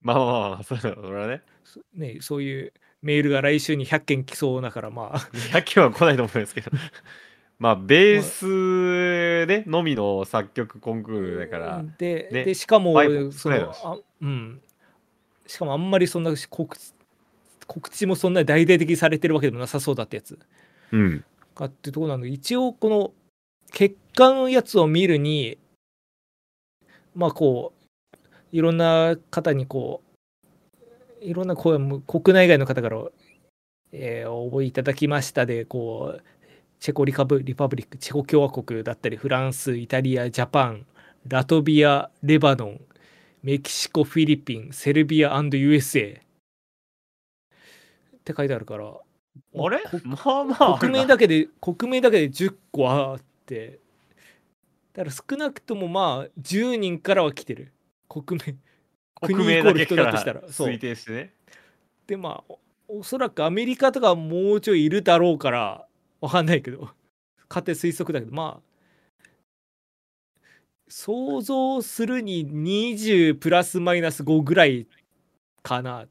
[0.01, 1.41] まあまあまあそれはね。
[1.65, 5.19] そね、そういうメールが来週に100件来そうだからまあ。
[5.19, 6.71] 100件は来ないと思うんですけど。
[7.59, 11.85] まあベースでのみの作曲コンクールだから。
[11.97, 12.93] で,、ねでしかも
[13.31, 14.61] そのあ、うん、
[15.45, 16.93] しかもあんまりそんな告知
[17.67, 20.39] 告知もそんなに大々的にされてるわけでもなさそうだってやつ。
[20.91, 21.23] うん。
[21.53, 23.13] かっていうところなので一応この
[23.71, 25.57] 結果のやつを見るに
[27.15, 28.17] まあこう
[28.51, 30.02] いろんな方にこう
[31.23, 32.97] いろんな声も国内外の方から、
[33.91, 36.23] えー応募いただきましたでこう
[36.79, 40.85] チェコリカブリパブリックチェコ共和国だったりフランスイタリアジャパン
[41.27, 42.81] ラトビアレバノン
[43.43, 46.19] メキシコフィリピンセルビア &USA っ
[48.23, 49.79] て書いてあるからあれ？
[49.91, 50.79] こまあまあ。
[50.79, 53.79] 国名だけで国名だけで10個あって
[54.93, 57.71] だから少なくともまあ10人からは来てる。
[58.09, 58.55] 国名
[59.21, 60.11] 国国名イコール人だけから。
[60.11, 61.33] だとしたら推定してね。
[62.07, 62.53] でまあ
[62.87, 65.87] おおそらくアメリカとかはもうちょいいるだろうから
[66.21, 66.89] わかんないけど。
[67.49, 68.33] 勝手推測だけど。
[68.33, 68.73] まあ
[70.87, 74.87] 想像するに20プラスマイナス5ぐらい
[75.61, 76.05] かな。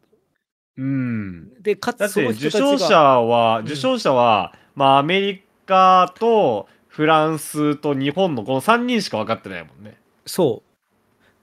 [0.77, 1.63] うん。
[1.63, 9.85] でかつその受賞者は、うん受賞者はまあアメリカーとフランスと日本のこの3人しか分かってないもん。
[9.85, 9.97] ね。
[10.27, 10.72] そう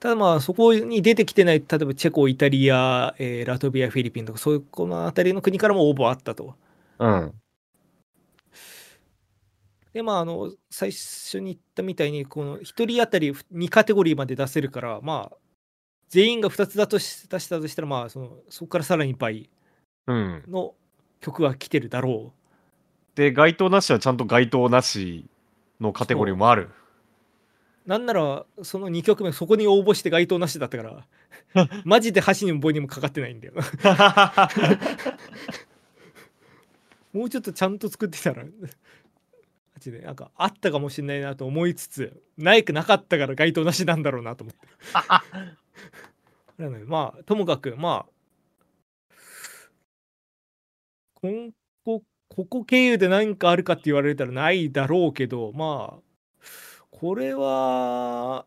[0.00, 6.54] ただまあそこに出てきてない例えばチェコイタリア、えーラトビアフィリピンとかそういうこの辺りの国からも応募あったと
[6.98, 7.34] うん。
[9.92, 15.36] でまああの最初に言ったみたいにこの1人当たり2カテゴリーまで出せるからまあ
[16.08, 19.50] 全員が2つだとし出したとしたらまあそのそこからさらに倍
[20.06, 20.44] うん。
[20.48, 20.74] の
[21.20, 22.32] 曲は来てるだろ
[23.14, 25.26] で、該当なしはちゃんと該当なし
[25.80, 26.70] のカテゴリーもある。
[27.86, 31.06] うなんならその2曲目そこに応募して該当なしだったから
[31.84, 33.54] マジで箸にも棒にもかかってないんだよ。
[33.82, 34.48] な
[37.12, 38.50] もうちょっとちゃんと作ってたらマ
[39.80, 44.68] ジでなんかあったかもしれないなと思いつつないくなかったから該当なしなんだろうなと思って。
[46.62, 48.12] なのでまあともかくまあ
[51.14, 51.50] 今
[51.84, 56.09] 後ここ経由で何かあるかって言われたらないだろうけどまあ
[56.90, 58.44] これは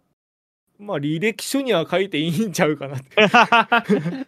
[0.80, 3.16] まあ履歴書には書いていいんちゃうかなって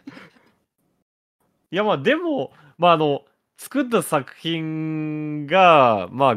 [1.70, 3.24] いやまあでも、まああの、
[3.58, 6.36] 作った作品が、まあ、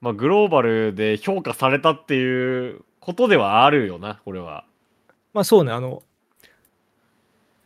[0.00, 4.64] まあグローバルで評価されたっていうことではあるよな、これは。
[5.32, 6.02] まあそうねあの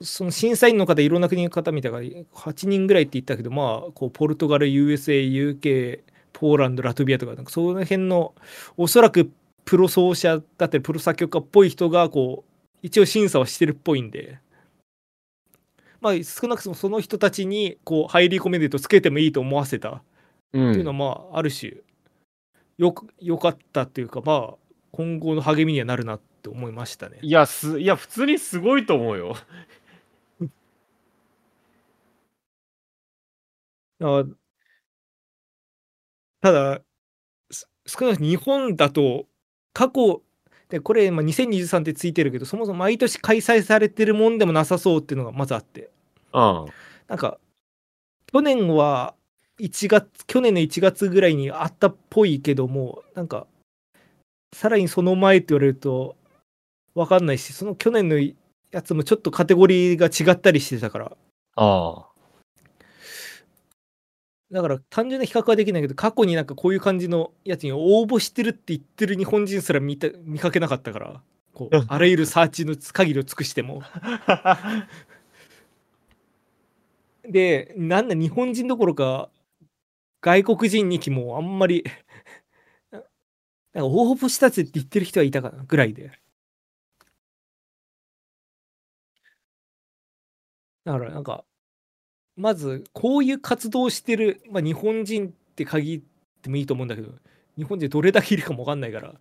[0.00, 6.00] その審査員の方いろんな国の方見たから8人ぐらいって言ったけどまあこうポルトガル USA UK
[6.38, 8.34] ポーランドラトビアとかなんかその辺の
[8.76, 9.30] おそらく
[9.64, 12.50] プロ奏者だったりプロ作曲家っぽい人がこう
[12.82, 14.38] 一応審査はしてるっぽいんで
[16.00, 20.02] まあ少なくともその人たちにこう入り込めるとつけてもいいと思わせた
[20.52, 21.72] うっていうのはまあある種
[22.76, 24.54] よくよかったっていうかまあ
[24.92, 27.18] 今後の励みにはなるなって思いましたね。
[27.20, 29.36] いや、す、いや、普通にすごいと思うよ。
[34.00, 34.24] あ
[36.40, 36.80] ただ、
[37.50, 39.26] す少なくとも日本だと
[39.72, 40.22] 過去
[40.68, 45.90] でこれまあ2023ってついてるけどそもそも毎年開催されてるもんでもなさそうっていうのがまずあって
[46.32, 46.66] うん。
[47.08, 47.38] なんか
[48.32, 49.14] 去年は
[49.60, 53.46] 1月去年の1月ぐらいにあったっぽいけどもなんか
[54.52, 56.16] さらにその前って言われると
[56.94, 61.12] 分かんないしその去年のやつもちょっとカテゴリーが違ったりしてたから
[61.56, 62.15] ああ。
[64.50, 71.20] だから単純な比較はできないけど過去になんかこういう感じのやつに応募してるって言ってる日本人すら見た見かけなかったから
[71.52, 73.82] こうあらゆるサーチの限りを尽くしても。
[77.28, 79.30] でなんだ日本人どころか
[80.20, 81.84] 外国人にきもあんまり
[82.92, 83.00] な
[83.74, 86.12] なんか応募したぜって言ってる人はいたかなぐらいで。
[90.84, 91.44] だからなんか
[92.36, 96.02] まずこういう活動してる、まあ、日本人って限っ
[96.42, 97.10] てもいいと思うんだけど
[97.56, 99.14] 日本人どれだけいるかもわかんないから。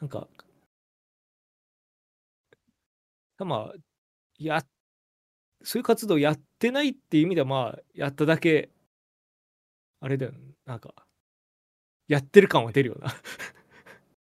[0.00, 0.28] なんか
[3.38, 3.74] まあ
[4.38, 4.62] や
[5.62, 8.70] そういう活動やってないっていう意味ではまあやっただけ
[10.00, 10.38] あれだよね。
[10.66, 10.94] なんか
[12.08, 13.14] やってる感は出るよな。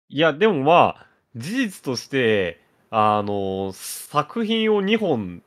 [0.09, 2.61] いや、でもまあ、事実として、
[2.91, 5.43] あの、作品を2本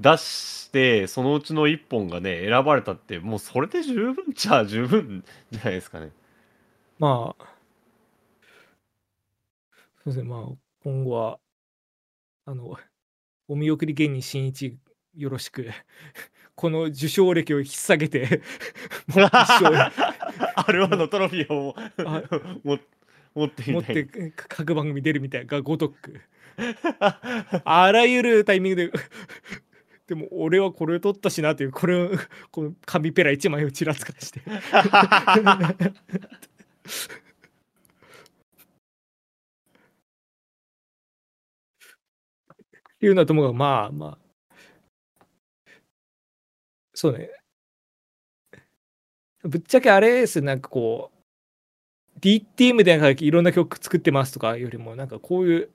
[0.00, 6.10] 出して、そのうちの1本がね、選ばれたって、もうそれで十分っちゃ十分じゃないですかね。
[6.98, 7.44] まあ
[10.04, 10.24] そうですね。
[10.24, 11.38] まあ今後は
[12.46, 12.76] あの
[13.48, 14.78] お見送り芸人しんいち
[15.14, 15.68] よろしく
[16.54, 18.42] この受賞歴を引っ提げて
[19.14, 19.90] もう一生
[20.56, 22.22] R1 のトロフィーをあ
[22.64, 22.78] も
[23.34, 26.20] 持って持ってか各番組出るみたいがごとく。
[27.64, 28.92] あらゆるタイミングで
[30.10, 32.10] でも俺はこれを取ったしなというこれを
[32.50, 34.40] この紙ペラ1枚をちらつかして。
[43.02, 44.18] いうのはともかくまあまあ。
[46.94, 47.30] そうね。
[49.44, 51.12] ぶっちゃけあれですなんかこ
[52.16, 55.70] う DTM でなんかいろんな曲作ってますとかよりもなんかこういう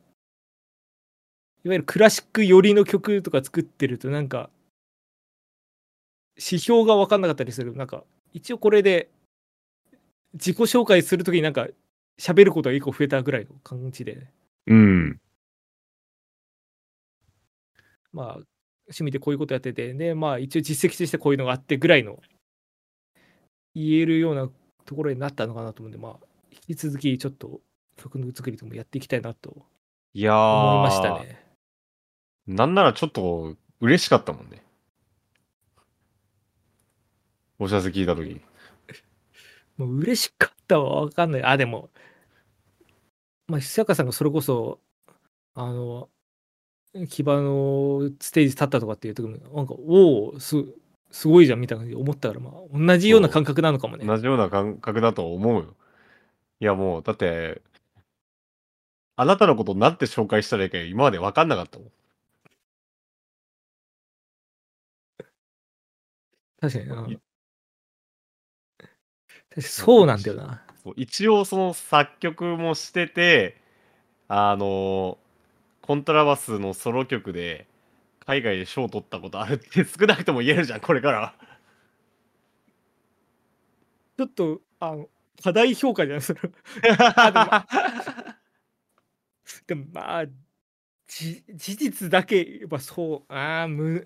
[1.65, 4.51] いわゆるクラシック寄りの曲とか作ってるとなんか
[6.35, 8.03] 指標が分かんなかったりするなんか
[8.33, 9.09] 一応これで
[10.33, 11.67] 自己紹介するときになんか
[12.19, 14.27] 喋ることが一個増えたぐらいの感じで
[14.67, 15.19] うん。
[18.13, 18.33] まあ
[18.87, 22.19] 趣味でこういうことやっててでまあ一応実績としてこういうのがあってぐらいの
[23.73, 24.49] 言えるような
[24.85, 26.17] ところになったのかなと思うんでまあ
[26.51, 27.59] 引き続きちょっと
[27.97, 29.65] 曲の作りとかもやっていきたいなと
[30.13, 31.44] いやー、思いましたね。
[32.47, 34.61] なんならちょっと嬉しかったもんね。
[37.59, 38.41] お知らせ聞いたとき。
[39.77, 41.89] もう嬉しかったわわかんないあでも
[43.47, 44.79] まあ久坂さんがそれこそ
[45.53, 46.09] あの
[47.09, 50.55] 騎馬のステージ立ったとかっていう時もなんかおおす
[51.11, 55.75] すごいじゃんみたいな思ったからまあ同じような感覚なのかもね同じような感覚だと思うよ。
[56.61, 57.61] いやもう、だって、
[59.17, 61.91] あなたのことなんて紹介したらいいか今まで分かんなかったもん。
[66.59, 66.95] 確かにな。
[66.95, 67.21] 確いか
[69.57, 70.61] にそうなんだよな。
[70.83, 73.57] そう一応その作曲もしてて、
[74.27, 75.17] あの、
[75.81, 77.67] コントラバスのソロ曲で
[78.25, 81.33] 海外で賞を取ったことあるって少なくとも言えるじゃん、これからは。
[84.17, 85.09] ちょっと、あの、
[85.43, 86.39] 過大評価じゃないそれ。
[89.67, 90.25] でもまあ、
[91.07, 94.05] じ事実だけ言えばそう、ああ、む、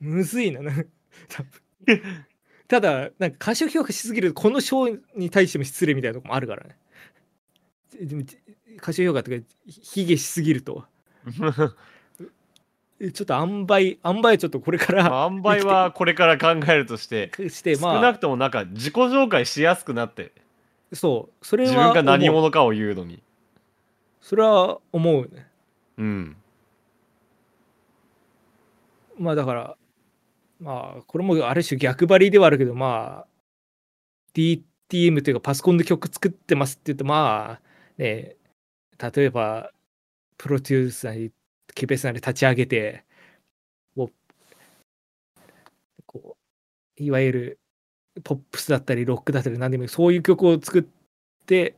[0.00, 0.60] むずいな。
[2.68, 6.76] ただ、なんか過小評価しすぎると、この賞に対しても失礼みたいなとこもあるからね。
[8.00, 8.22] でも
[8.80, 10.84] 過小評価っていうか、卑下しすぎると。
[13.00, 20.32] えちょっと塩梅、塩梅はちょっとこれから、まあ、塩梅はこれから考えるとして、して、少まあ、なくともなんか自己紹介しやすくなって、
[20.92, 23.22] そう、それは自分が何者かを言うのに。
[24.20, 25.48] それは思うね。
[25.98, 26.36] うん。
[29.18, 29.76] まあだから、
[30.62, 33.26] まあ、これもある種逆張りではあるけど、まあ、
[34.34, 37.60] DTM というかパソコンで曲作ってますって言うと、まあ、
[37.98, 38.36] ね、
[38.98, 39.72] 例えば、
[40.38, 41.32] プロデュースなり、
[41.74, 43.04] ケベスなり立ち上げて、
[46.06, 46.36] こ
[46.98, 47.60] う、いわゆる
[48.22, 50.84] ポップスだったり、ロックだったり、何でも、そういう曲を作っ
[51.46, 51.76] て、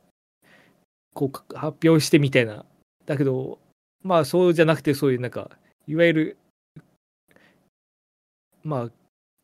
[1.14, 2.66] こう、発表してみたいな。
[3.06, 3.58] だけど、
[4.02, 5.50] まあ、そうじゃなくて、そういうなんか、
[5.86, 6.38] いわゆる
[8.64, 8.90] まあ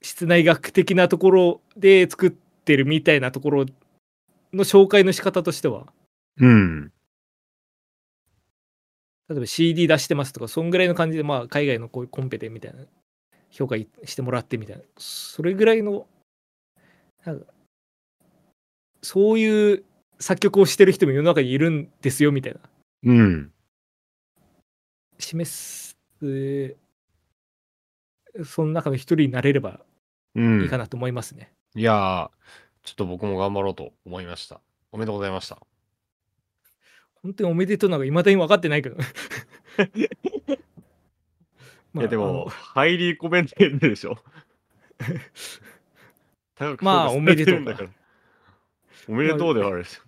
[0.03, 3.67] 室内学的なところで作ってるみたいなところ
[4.53, 5.87] の紹介の仕方としては
[6.39, 6.93] うん。
[9.29, 12.81] 例えば CD 出してますとかそんぐらいの感じでまあ海外のこういうコンペでみたいな
[13.51, 16.07] 評価してもらってみたいなそれぐらいの
[17.25, 17.47] なんか
[19.03, 19.85] そういう
[20.19, 22.61] 作曲をしてる人も世の中にいるんですよみたいな
[23.05, 23.53] うん。
[25.19, 25.97] 示す
[28.45, 29.81] その中の一人になれれば
[30.35, 30.63] うん。
[30.63, 31.53] いいかなと思いますね。
[31.75, 32.31] いやー、
[32.83, 34.61] ちょっと僕も頑張ろうと思いました。
[34.93, 35.59] おめでとうございました。
[37.23, 38.97] 本当におめでとうなんかいまだに分かってないけど。
[41.95, 44.17] いや、であも、のハイリーコメントるでしょ。
[46.81, 47.65] まあおめでとう。
[49.09, 50.03] おめでとうではあるでしょ。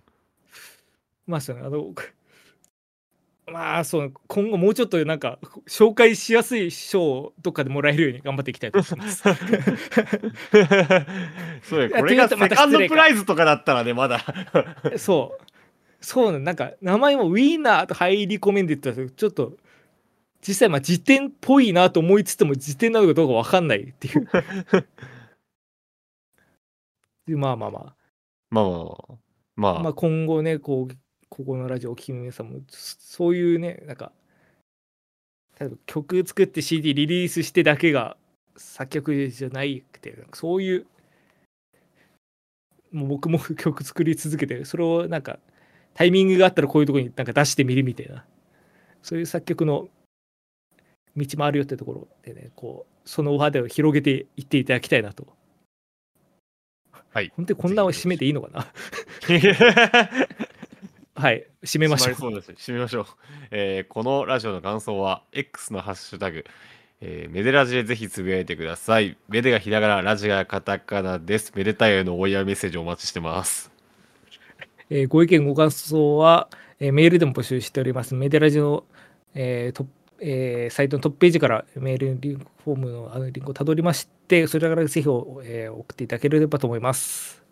[1.27, 1.93] まあそうねあの
[3.45, 5.37] まあそう今後もうちょっとなんか
[5.67, 9.23] 紹介しやすい賞をどっかでもらえるように頑張っていきたいと思います。
[11.63, 14.23] そうや、 これがセカンドプライズとかだったらね、まだ。
[14.97, 15.43] そう
[15.99, 19.53] そうねなんか名前もウィーナーとハイリコメンデッドだとちょっと
[20.45, 24.27] 実際まあ辞典っぽいなと思いつつも辞典なのかどうか分かんないっていう。
[27.27, 27.95] でまあまあまあ
[28.51, 29.23] まあまあまあ。
[29.55, 30.95] まあ、まあ、今後ね、こう、
[31.33, 34.11] ここのラジオをお聞きの皆さんも、そそういうね、なんか、
[35.59, 38.17] 例えば曲作って CD リリースしてだけが
[38.55, 40.85] 作曲じゃないくて、そういう、
[42.91, 45.39] もう僕も 曲作り続けて、それをなんか、
[45.95, 48.23] タイミングがあったらこういうところになんか出してみるみたいな、
[49.01, 49.89] そういう作曲の
[51.17, 55.25] 道もあるよってところでね、こう、そのお肌を広げていっていただきたいなと。
[57.09, 57.33] はい。
[57.35, 58.71] 本当にこんなを締めていいのかな？
[61.23, 62.15] はい、締めましょう。
[62.15, 63.05] 締めましょう。
[63.51, 66.43] えーこのラジオの感想は X のハッシュタグ、
[66.99, 69.15] えーメデラジでぜひつぶやいてください。
[69.29, 71.53] メデがひらがな、ラジがカタカナです。
[71.55, 73.71] めでたいへのお祝いメッセージをお待ちしてます。
[74.89, 76.49] えーご意見、ご感想は、
[76.81, 78.15] えーメールでも募集しております。
[78.15, 78.83] メデラジの、
[79.33, 87.42] えートップえーサイトのトップページからメールリンクフォームのあのリンクをたどりまして、それからぜひ、えー送っていただければと思います。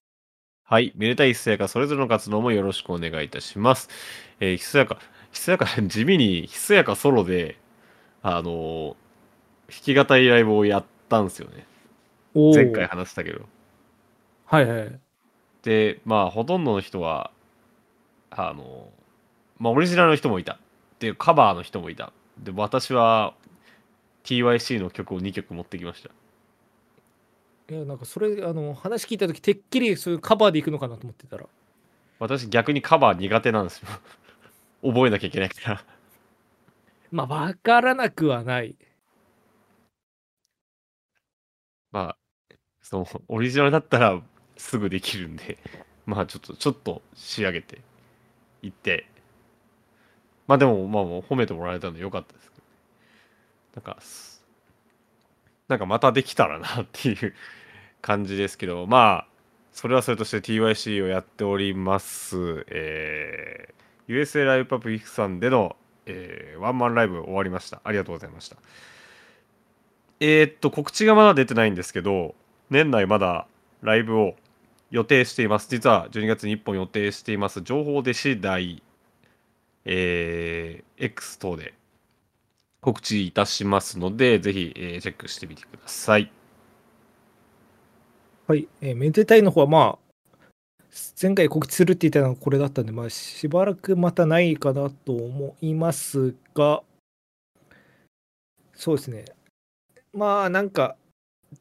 [0.71, 0.93] はい。
[0.95, 3.89] めでたいひそやか、それぞれの活動もよろしくお願いいたします。
[4.39, 4.99] えーひそやか、
[5.31, 7.57] ひそやか、 地味にひそやかソロで、
[8.23, 8.95] あのー
[9.69, 11.65] 弾き語りライブをやったんですよね。
[12.53, 13.49] 前回話したけど。
[14.45, 15.01] はいはい。
[15.63, 17.31] で、まあ、ほとんどの人は、
[18.31, 18.91] あの、
[19.59, 20.59] まあ、オリジナルの人もいた。
[20.99, 22.13] で、カバーの人もいた。
[22.39, 23.35] で、私は
[24.23, 26.11] TYC の曲を2曲持ってきました。
[27.71, 31.45] いや、なんかそれ、あの、話聞いたとき、てっきりそういうカバーでいくのかなと思ってたら、
[32.19, 33.87] 私逆にカバー苦手なんですよ。
[34.83, 35.85] 覚えなきゃいけないから。
[37.13, 38.75] まあ、わからなくはない。
[41.93, 44.21] まあ、その、オリジナルだったら
[44.57, 45.57] すぐできるんで、
[46.05, 47.79] まあちょっと、ちょっと仕上げて
[48.61, 49.07] いって、
[50.45, 52.57] まあでも、まあもう褒めてもらえたんでよかったですけ
[53.77, 54.31] ど、なんか、す
[55.71, 57.33] なんかまたできたらなっていう
[58.01, 59.27] 感じですけど、まあ、
[59.71, 67.79] それはそれとして TYC をやっております、えー USA ライブパブリックさんでの、えーワンマンライブ終わりました。
[67.83, 68.57] ありがとうございました。
[70.19, 72.35] えーっと、告知がまだ出てないんですけど、
[72.69, 73.47] 年内まだ
[73.81, 74.35] ライブを
[74.89, 75.67] 予定しています。
[75.69, 77.61] 実は12月に1本予定しています。
[77.61, 78.83] 情報出次第、
[79.85, 81.73] えー X 等で
[82.81, 86.40] 告知いたしますので、ぜひ、えーチェックしてみてください。
[88.51, 90.13] はい、えーめでたいの方はまあ、
[91.21, 96.83] 前回告知するって言ったのはこれだったんで、まあ、しばらくまたないかなと思いますが、
[98.73, 99.23] そうですね。
[100.11, 100.97] まあ、なんか、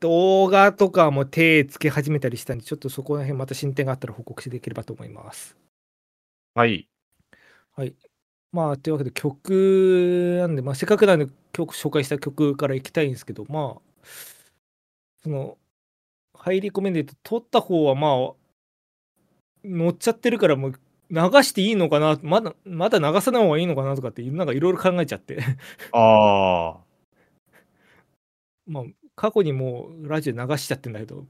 [0.01, 5.57] 動画とかも手つけ始めたりしたんで、ちょっとそこら辺また進展があったら報告しできればと思います。
[6.57, 6.89] はい。
[7.77, 7.95] はい。
[8.51, 13.81] まあ、というわけで曲なんで、まあ、せっかくなんで曲紹介した曲からいきたいんですけど、まあ、
[15.23, 15.57] その、
[16.41, 18.33] 入り込めんで言うと、撮った方はまあ、
[19.65, 20.73] 乗っちゃってるからもう
[21.11, 25.39] 流していいのかな、まだ、まだ流さない方がいいのかなとかって、なんかいろいろ考えちゃって。
[25.93, 26.79] あ
[28.67, 28.85] まあ、
[29.17, 31.27] 過去にもうラジオ流しちゃってんだけど、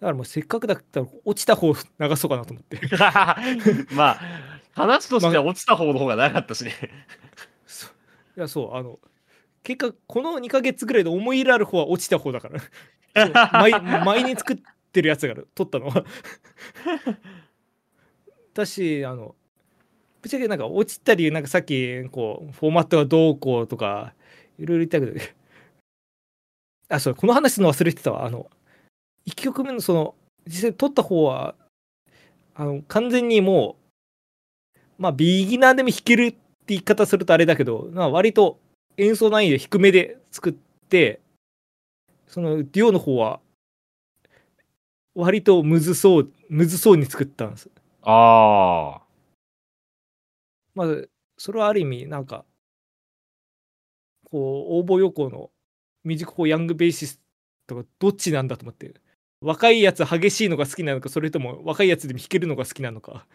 [0.00, 2.80] だからもうせっかくだったら落ちた方流そうかなと思って。
[2.98, 3.36] あ。
[3.92, 4.20] まあ、
[4.72, 6.72] 話としては落ちた方の方がなかったしね。
[7.66, 7.90] そう
[8.38, 8.98] いや、そう、あの、
[9.62, 12.60] 結果、この2ヶ月ぐらいで思い入れある方は落ちた方だから。
[13.14, 13.72] 毎
[14.04, 14.58] 毎に作っ
[14.92, 16.04] てるやつだから、撮ったのは。
[18.54, 19.34] だし、あの、
[20.22, 24.14] ぶっちゃけなんか落ちたり、なんかさっき、こう、フォーマットがどうこうとか、
[24.58, 25.18] いろいろ言ったけど、
[26.88, 28.24] あ、そう、この話するの忘れてたわ。
[28.24, 28.50] あの、
[29.26, 30.14] 1曲目のその、
[30.46, 31.54] 実際撮った方は、
[32.54, 33.76] あの、完全にも
[34.76, 36.38] う、まあ、ビギナーでも弾けるって
[36.68, 38.58] 言い方するとあれだけど、まあ、割と
[38.98, 41.20] 演奏難易度低めで作って、
[42.30, 43.40] そのデュオの方は、
[45.16, 47.68] 割とむずそう、むずそうに作ったんです。
[48.02, 49.02] ああ。
[50.76, 50.86] まあ、
[51.36, 52.44] それはある意味、なんか、
[54.30, 55.50] こう、応募要項の
[56.04, 57.20] ミュージックフォーヤングベーシス
[57.66, 58.94] とか、どっちなんだと思って、
[59.40, 63.26] 若いやつ激しいのが好きなのか、それとも若いやつでも弾けるのが好きなのか、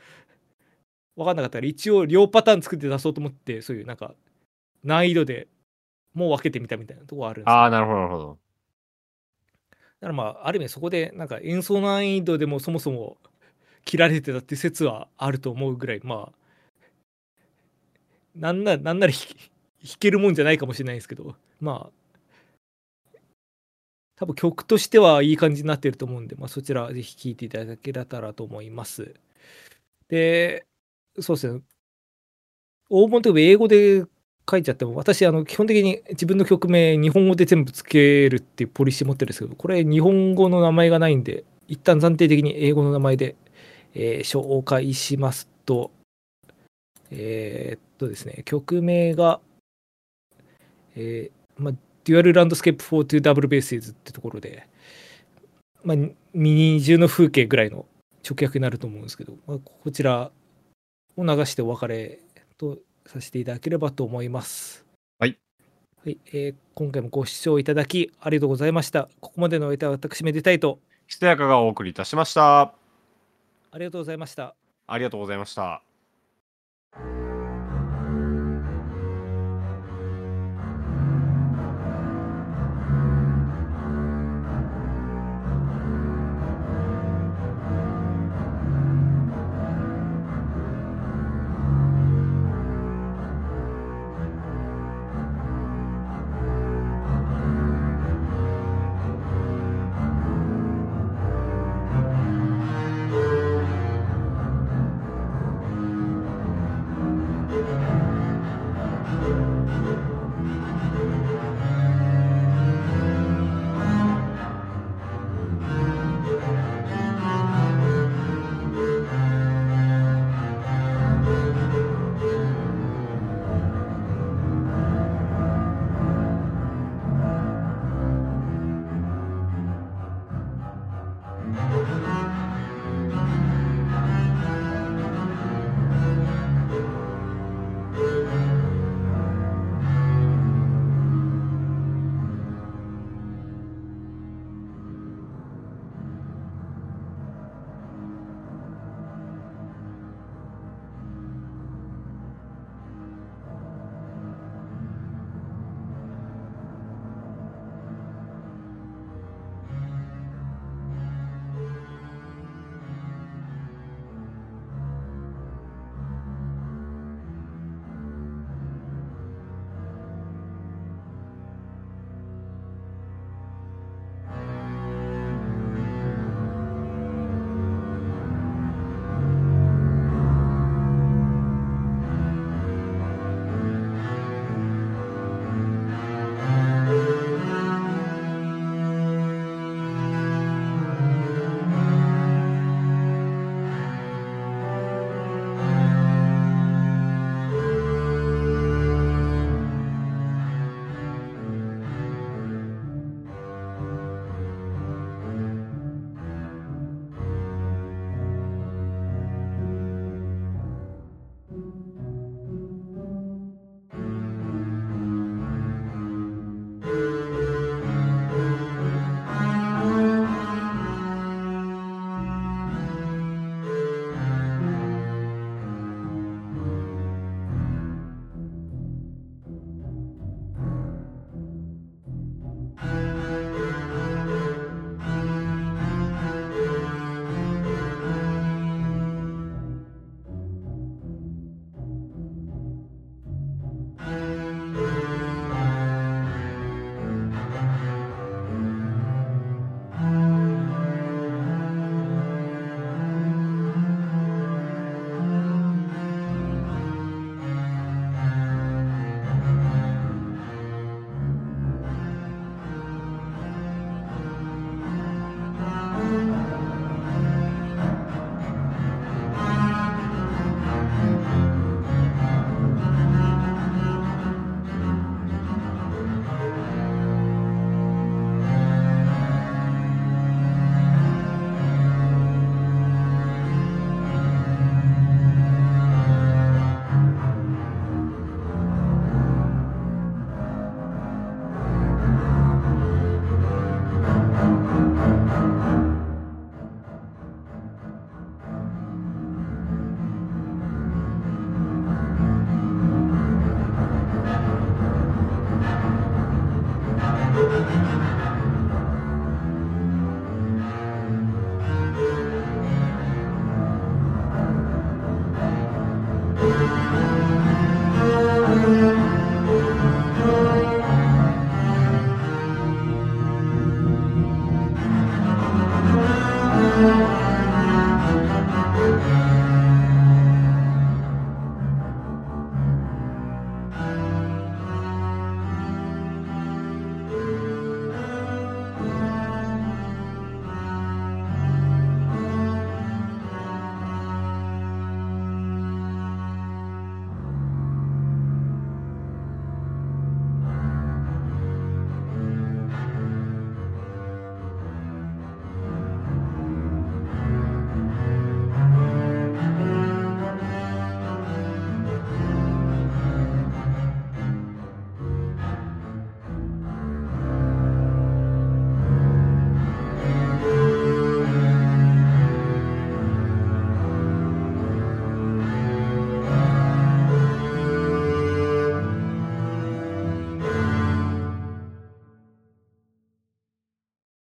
[1.18, 4.16] 分かんなかったら、一応両パターン作って出そうと思って、そういうなんか、
[4.86, 5.50] 難易度で
[6.14, 8.45] もう分けてみたみたいなところあるんですよああ、なるほど、なるほど。
[10.06, 13.18] だからまあ、ある意味そこで、なんか演奏難易度でもそもそも
[13.86, 16.34] 切られてたって説はあると思うぐらい、まあ、
[18.36, 19.22] なんなら、なんなら弾
[20.00, 22.06] けるもんじゃないかもしれないですけど、まあ、
[24.18, 29.14] 多分曲としてはいい感じになってると思うんで、まあ、そちらぜひ聴いていただけたらと思います。
[30.10, 30.68] で、
[31.22, 31.62] そうですね、
[32.90, 34.06] 応募の時英語で
[34.50, 43.36] 書いちゃっても、私、あの基本的に自分の曲名、日本語で全部つけるっていうポリシー持ってるんですけど、これ、日本語の名前がないんで、一旦暫定的に英語の名前で、
[43.96, 45.92] えー紹介しますと、
[47.12, 49.40] えーっとですね、曲名が、
[50.96, 51.74] えーまあ、
[52.04, 54.68] Dual Landscape for two double basses ってところで、
[55.84, 55.98] まあ、
[56.34, 57.86] 二重の風景ぐらいの
[58.28, 60.32] 直訳になると思うんですけど、まあ、こちら
[61.16, 62.20] を流してお別れ
[62.58, 64.86] とさせていただければと思います。
[65.20, 65.38] はい。
[66.04, 69.08] はい、えー今回もご視聴いただきありがとうございました。
[69.22, 72.62] ここまでのお相手は私めでたいと、ひとやかがお送りいたしました。
[72.62, 74.56] ありがとうございました。
[74.88, 75.85] ありがとうございました。